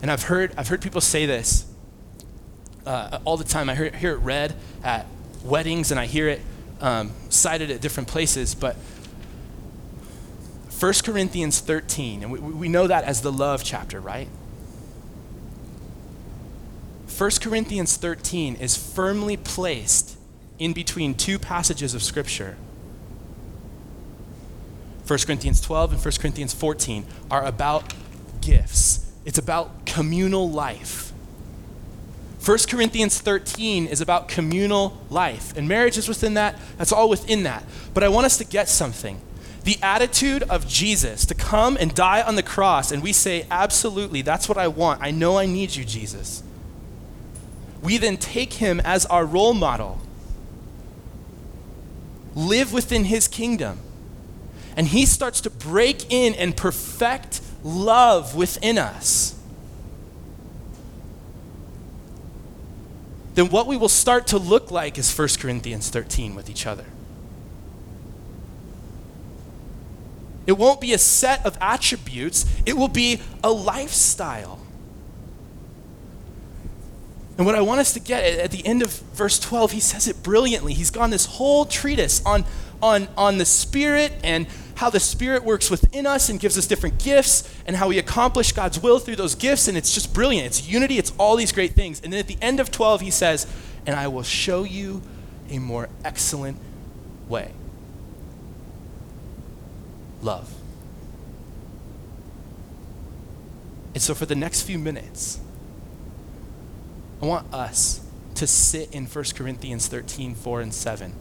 And 0.00 0.10
I've 0.10 0.24
heard, 0.24 0.54
I've 0.56 0.68
heard 0.68 0.80
people 0.80 1.02
say 1.02 1.26
this 1.26 1.66
uh, 2.86 3.18
all 3.26 3.36
the 3.36 3.44
time. 3.44 3.68
I 3.68 3.74
hear, 3.74 3.90
hear 3.90 4.12
it 4.12 4.18
read 4.18 4.54
at 4.82 5.06
weddings 5.44 5.90
and 5.90 6.00
I 6.00 6.06
hear 6.06 6.28
it 6.28 6.40
um, 6.80 7.12
cited 7.28 7.70
at 7.70 7.80
different 7.80 8.08
places, 8.08 8.54
but 8.54 8.76
1 10.78 10.92
Corinthians 11.04 11.60
13, 11.60 12.22
and 12.22 12.32
we, 12.32 12.38
we 12.38 12.68
know 12.68 12.86
that 12.86 13.04
as 13.04 13.20
the 13.20 13.30
love 13.30 13.62
chapter, 13.62 14.00
right? 14.00 14.28
1 17.18 17.30
Corinthians 17.42 17.98
13 17.98 18.56
is 18.56 18.76
firmly 18.78 19.36
placed 19.36 20.16
in 20.58 20.72
between 20.72 21.14
two 21.14 21.38
passages 21.38 21.94
of 21.94 22.02
Scripture. 22.02 22.56
1 25.06 25.18
Corinthians 25.26 25.60
12 25.60 25.92
and 25.92 26.02
1 26.02 26.12
Corinthians 26.18 26.54
14 26.54 27.04
are 27.30 27.44
about 27.44 27.92
gifts, 28.40 29.12
it's 29.26 29.38
about 29.38 29.84
communal 29.84 30.50
life. 30.50 31.09
1 32.44 32.58
Corinthians 32.68 33.18
13 33.20 33.86
is 33.86 34.00
about 34.00 34.28
communal 34.28 34.96
life, 35.10 35.54
and 35.56 35.68
marriage 35.68 35.98
is 35.98 36.08
within 36.08 36.34
that. 36.34 36.58
That's 36.78 36.92
all 36.92 37.10
within 37.10 37.42
that. 37.42 37.64
But 37.92 38.02
I 38.02 38.08
want 38.08 38.24
us 38.24 38.38
to 38.38 38.44
get 38.44 38.68
something. 38.68 39.20
The 39.64 39.76
attitude 39.82 40.44
of 40.44 40.66
Jesus 40.66 41.26
to 41.26 41.34
come 41.34 41.76
and 41.78 41.94
die 41.94 42.22
on 42.22 42.36
the 42.36 42.42
cross 42.42 42.92
and 42.92 43.02
we 43.02 43.12
say, 43.12 43.46
Absolutely, 43.50 44.22
that's 44.22 44.48
what 44.48 44.56
I 44.56 44.68
want. 44.68 45.02
I 45.02 45.10
know 45.10 45.36
I 45.36 45.44
need 45.44 45.76
you, 45.76 45.84
Jesus. 45.84 46.42
We 47.82 47.98
then 47.98 48.16
take 48.16 48.54
him 48.54 48.80
as 48.80 49.04
our 49.06 49.26
role 49.26 49.52
model, 49.52 50.00
live 52.34 52.72
within 52.72 53.04
his 53.04 53.28
kingdom, 53.28 53.80
and 54.76 54.88
he 54.88 55.04
starts 55.04 55.42
to 55.42 55.50
break 55.50 56.10
in 56.10 56.34
and 56.34 56.56
perfect 56.56 57.42
love 57.62 58.34
within 58.34 58.78
us. 58.78 59.39
Then 63.40 63.48
what 63.48 63.66
we 63.66 63.78
will 63.78 63.88
start 63.88 64.26
to 64.26 64.38
look 64.38 64.70
like 64.70 64.98
is 64.98 65.10
1 65.18 65.28
Corinthians 65.38 65.88
13 65.88 66.34
with 66.34 66.50
each 66.50 66.66
other. 66.66 66.84
It 70.46 70.58
won't 70.58 70.78
be 70.78 70.92
a 70.92 70.98
set 70.98 71.46
of 71.46 71.56
attributes, 71.58 72.44
it 72.66 72.76
will 72.76 72.86
be 72.86 73.22
a 73.42 73.50
lifestyle. 73.50 74.58
And 77.38 77.46
what 77.46 77.54
I 77.54 77.62
want 77.62 77.80
us 77.80 77.94
to 77.94 78.00
get 78.00 78.24
at 78.24 78.50
the 78.50 78.66
end 78.66 78.82
of 78.82 78.92
verse 79.14 79.38
12, 79.38 79.72
he 79.72 79.80
says 79.80 80.06
it 80.06 80.22
brilliantly. 80.22 80.74
He's 80.74 80.90
gone 80.90 81.08
this 81.08 81.24
whole 81.24 81.64
treatise 81.64 82.20
on, 82.26 82.44
on, 82.82 83.08
on 83.16 83.38
the 83.38 83.46
Spirit 83.46 84.12
and 84.22 84.48
how 84.80 84.88
the 84.88 84.98
Spirit 84.98 85.44
works 85.44 85.70
within 85.70 86.06
us 86.06 86.30
and 86.30 86.40
gives 86.40 86.56
us 86.56 86.66
different 86.66 86.98
gifts 86.98 87.46
and 87.66 87.76
how 87.76 87.86
we 87.88 87.98
accomplish 87.98 88.52
God's 88.52 88.80
will 88.80 88.98
through 88.98 89.16
those 89.16 89.34
gifts. 89.34 89.68
And 89.68 89.76
it's 89.76 89.92
just 89.92 90.14
brilliant. 90.14 90.46
It's 90.46 90.66
unity, 90.66 90.96
it's 90.96 91.12
all 91.18 91.36
these 91.36 91.52
great 91.52 91.74
things. 91.74 92.00
And 92.02 92.10
then 92.10 92.18
at 92.18 92.28
the 92.28 92.38
end 92.40 92.60
of 92.60 92.70
12, 92.70 93.02
he 93.02 93.10
says, 93.10 93.46
And 93.84 93.94
I 93.94 94.08
will 94.08 94.22
show 94.22 94.64
you 94.64 95.02
a 95.50 95.58
more 95.58 95.90
excellent 96.02 96.56
way 97.28 97.52
love. 100.22 100.50
And 103.92 104.02
so 104.02 104.14
for 104.14 104.24
the 104.24 104.34
next 104.34 104.62
few 104.62 104.78
minutes, 104.78 105.40
I 107.20 107.26
want 107.26 107.52
us 107.52 108.00
to 108.36 108.46
sit 108.46 108.94
in 108.94 109.04
1 109.04 109.24
Corinthians 109.34 109.88
13, 109.88 110.34
4 110.34 110.60
and 110.62 110.72
7. 110.72 111.12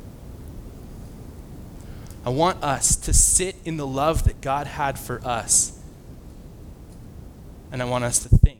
I 2.25 2.29
want 2.29 2.63
us 2.63 2.95
to 2.95 3.13
sit 3.13 3.55
in 3.63 3.77
the 3.77 3.87
love 3.87 4.25
that 4.25 4.41
God 4.41 4.67
had 4.67 4.99
for 4.99 5.25
us. 5.25 5.79
And 7.71 7.81
I 7.81 7.85
want 7.85 8.03
us 8.03 8.19
to 8.19 8.29
think 8.29 8.59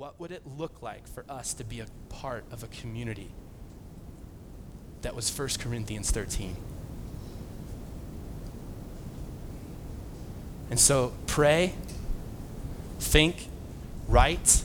what 0.00 0.18
would 0.18 0.32
it 0.32 0.42
look 0.46 0.80
like 0.80 1.06
for 1.06 1.26
us 1.28 1.52
to 1.52 1.62
be 1.62 1.80
a 1.80 1.86
part 2.08 2.42
of 2.50 2.62
a 2.62 2.66
community 2.68 3.32
that 5.02 5.14
was 5.14 5.30
1 5.38 5.48
Corinthians 5.58 6.10
13? 6.10 6.56
And 10.70 10.80
so 10.80 11.12
pray, 11.26 11.74
think, 12.98 13.48
write. 14.08 14.64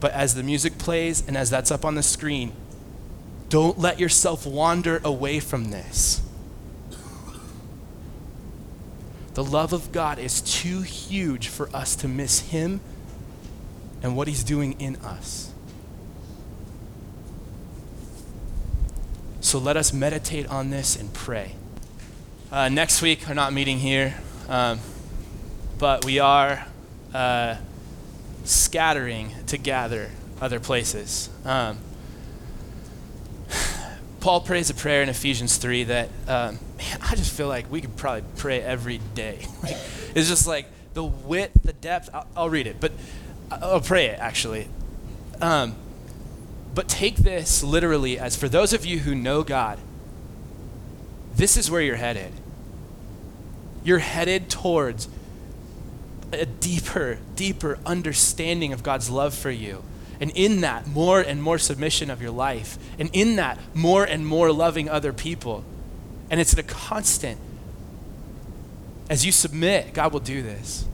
But 0.00 0.12
as 0.12 0.34
the 0.34 0.42
music 0.42 0.76
plays 0.78 1.22
and 1.24 1.36
as 1.36 1.48
that's 1.48 1.70
up 1.70 1.84
on 1.84 1.94
the 1.94 2.02
screen, 2.02 2.52
don't 3.48 3.78
let 3.78 4.00
yourself 4.00 4.46
wander 4.46 5.00
away 5.04 5.40
from 5.40 5.70
this. 5.70 6.20
The 9.34 9.44
love 9.44 9.72
of 9.72 9.90
God 9.90 10.18
is 10.18 10.40
too 10.40 10.82
huge 10.82 11.48
for 11.48 11.68
us 11.74 11.96
to 11.96 12.08
miss 12.08 12.40
Him 12.40 12.80
and 14.02 14.16
what 14.16 14.28
He's 14.28 14.44
doing 14.44 14.80
in 14.80 14.96
us. 14.96 15.52
So 19.40 19.58
let 19.58 19.76
us 19.76 19.92
meditate 19.92 20.46
on 20.46 20.70
this 20.70 20.96
and 20.96 21.12
pray. 21.12 21.56
Uh, 22.50 22.68
next 22.68 23.02
week, 23.02 23.24
we're 23.28 23.34
not 23.34 23.52
meeting 23.52 23.78
here, 23.78 24.14
um, 24.48 24.78
but 25.78 26.04
we 26.04 26.20
are 26.20 26.66
uh, 27.12 27.56
scattering 28.44 29.32
to 29.48 29.58
gather 29.58 30.10
other 30.40 30.60
places. 30.60 31.28
Um, 31.44 31.78
Paul 34.24 34.40
prays 34.40 34.70
a 34.70 34.74
prayer 34.74 35.02
in 35.02 35.10
Ephesians 35.10 35.58
3 35.58 35.84
that 35.84 36.08
um, 36.26 36.58
man, 36.78 36.98
I 37.02 37.14
just 37.14 37.30
feel 37.30 37.46
like 37.46 37.70
we 37.70 37.82
could 37.82 37.94
probably 37.94 38.24
pray 38.36 38.62
every 38.62 38.98
day. 39.14 39.46
it's 40.14 40.28
just 40.28 40.46
like 40.46 40.66
the 40.94 41.04
width, 41.04 41.62
the 41.62 41.74
depth. 41.74 42.08
I'll, 42.14 42.26
I'll 42.34 42.48
read 42.48 42.66
it, 42.66 42.80
but 42.80 42.92
I'll 43.50 43.82
pray 43.82 44.06
it 44.06 44.18
actually. 44.18 44.68
Um, 45.42 45.76
but 46.74 46.88
take 46.88 47.16
this 47.16 47.62
literally 47.62 48.18
as 48.18 48.34
for 48.34 48.48
those 48.48 48.72
of 48.72 48.86
you 48.86 49.00
who 49.00 49.14
know 49.14 49.42
God, 49.42 49.78
this 51.36 51.58
is 51.58 51.70
where 51.70 51.82
you're 51.82 51.96
headed 51.96 52.32
you're 53.84 53.98
headed 53.98 54.48
towards 54.48 55.06
a 56.32 56.46
deeper, 56.46 57.18
deeper 57.36 57.78
understanding 57.84 58.72
of 58.72 58.82
God's 58.82 59.10
love 59.10 59.34
for 59.34 59.50
you. 59.50 59.84
And 60.24 60.32
in 60.34 60.62
that, 60.62 60.86
more 60.86 61.20
and 61.20 61.42
more 61.42 61.58
submission 61.58 62.08
of 62.08 62.22
your 62.22 62.30
life. 62.30 62.78
And 62.98 63.10
in 63.12 63.36
that, 63.36 63.58
more 63.74 64.04
and 64.04 64.26
more 64.26 64.50
loving 64.52 64.88
other 64.88 65.12
people. 65.12 65.66
And 66.30 66.40
it's 66.40 66.56
a 66.56 66.62
constant. 66.62 67.38
As 69.10 69.26
you 69.26 69.32
submit, 69.32 69.92
God 69.92 70.14
will 70.14 70.20
do 70.20 70.40
this. 70.40 70.86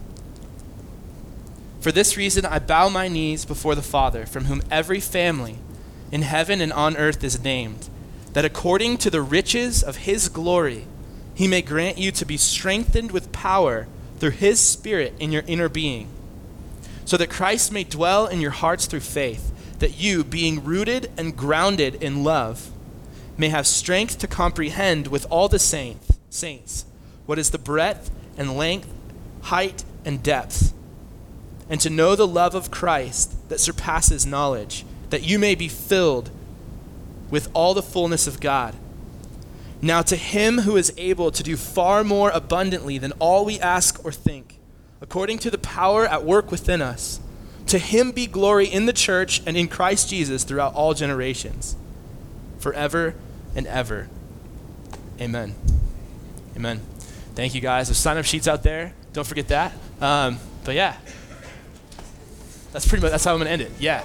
For 1.81 1.93
this 1.93 2.17
reason, 2.17 2.45
I 2.45 2.59
bow 2.59 2.89
my 2.89 3.07
knees 3.07 3.45
before 3.45 3.77
the 3.77 3.83
Father, 3.83 4.27
from 4.27 4.47
whom 4.47 4.63
every 4.69 4.99
family 4.99 5.59
in 6.11 6.23
heaven 6.23 6.61
and 6.61 6.73
on 6.73 6.97
earth 6.97 7.23
is 7.23 7.41
named, 7.41 7.89
that 8.33 8.45
according 8.45 8.99
to 8.99 9.11
the 9.11 9.23
riches 9.23 9.81
of 9.81 9.99
his 9.99 10.29
glory, 10.29 10.87
he 11.37 11.47
may 11.47 11.63
grant 11.63 11.99
you 11.99 12.11
to 12.11 12.25
be 12.27 12.37
strengthened 12.37 13.13
with 13.13 13.31
power 13.31 13.87
through 14.19 14.31
his 14.31 14.59
Spirit 14.59 15.15
in 15.21 15.31
your 15.31 15.45
inner 15.47 15.69
being, 15.69 16.09
so 17.11 17.17
that 17.17 17.29
Christ 17.29 17.73
may 17.73 17.83
dwell 17.83 18.29
in 18.29 18.41
your 18.41 18.53
hearts 18.53 18.87
through 18.87 19.01
faith, 19.01 19.51
that 19.81 19.99
you, 19.99 20.23
being 20.23 20.63
rooted 20.63 21.11
and 21.17 21.37
grounded 21.37 21.97
in 21.97 22.23
love, 22.23 22.71
may 23.37 23.49
have 23.49 23.67
strength 23.67 24.17
to 24.19 24.29
comprehend 24.29 25.09
with 25.09 25.27
all 25.29 25.49
the 25.49 25.59
saints, 25.59 26.21
saints 26.29 26.85
what 27.27 27.37
is 27.37 27.51
the 27.51 27.59
breadth 27.59 28.13
and 28.37 28.57
length, 28.57 28.87
height 29.43 29.83
and 30.05 30.23
depth, 30.23 30.73
and 31.69 31.81
to 31.81 31.91
know 31.91 32.15
the 32.15 32.29
love 32.29 32.55
of 32.55 32.71
Christ 32.71 33.35
that 33.49 33.59
surpasses 33.59 34.25
knowledge, 34.25 34.85
that 35.09 35.25
you 35.25 35.37
may 35.37 35.57
be 35.57 35.67
filled 35.67 36.31
with 37.29 37.49
all 37.53 37.75
the 37.75 37.83
fullness 37.83 38.29
of 38.29 38.39
God. 38.39 38.77
Now, 39.83 40.03
to 40.03 40.15
him 40.15 40.59
who 40.59 40.77
is 40.77 40.93
able 40.97 41.33
to 41.33 41.43
do 41.43 41.57
far 41.57 42.05
more 42.05 42.31
abundantly 42.31 42.99
than 42.99 43.11
all 43.19 43.45
we 43.45 43.59
ask 43.59 44.01
or 44.05 44.13
think, 44.13 44.60
according 45.01 45.39
to 45.39 45.51
the 45.51 45.59
power 45.59 46.07
at 46.07 46.25
work 46.25 46.51
within 46.51 46.83
us, 46.83 47.21
to 47.67 47.79
him 47.79 48.13
be 48.13 48.27
glory 48.27 48.67
in 48.67 48.87
the 48.87 48.93
church 48.93 49.43
and 49.47 49.57
in 49.57 49.69
Christ 49.69 50.09
Jesus 50.09 50.45
throughout 50.45 50.75
all 50.75 50.95
generations, 50.95 51.77
forever 52.59 53.15
and 53.55 53.67
ever. 53.67 54.09
Amen. 55.21 55.55
Amen. 56.57 56.81
Thank 57.35 57.55
you, 57.55 57.61
guys. 57.61 57.89
There's 57.89 57.99
sign 57.99 58.19
up 58.19 58.25
sheets 58.25 58.49
out 58.49 58.63
there. 58.63 58.93
Don't 59.13 59.27
forget 59.27 59.49
that. 59.49 59.73
Um, 60.01 60.39
but 60.65 60.75
yeah, 60.75 60.97
that's 62.73 62.87
pretty 62.87 63.03
much 63.03 63.13
that's 63.13 63.25
how 63.25 63.33
I'm 63.33 63.39
gonna 63.39 63.51
end 63.51 63.63
it. 63.63 63.73
Yeah. 63.79 64.05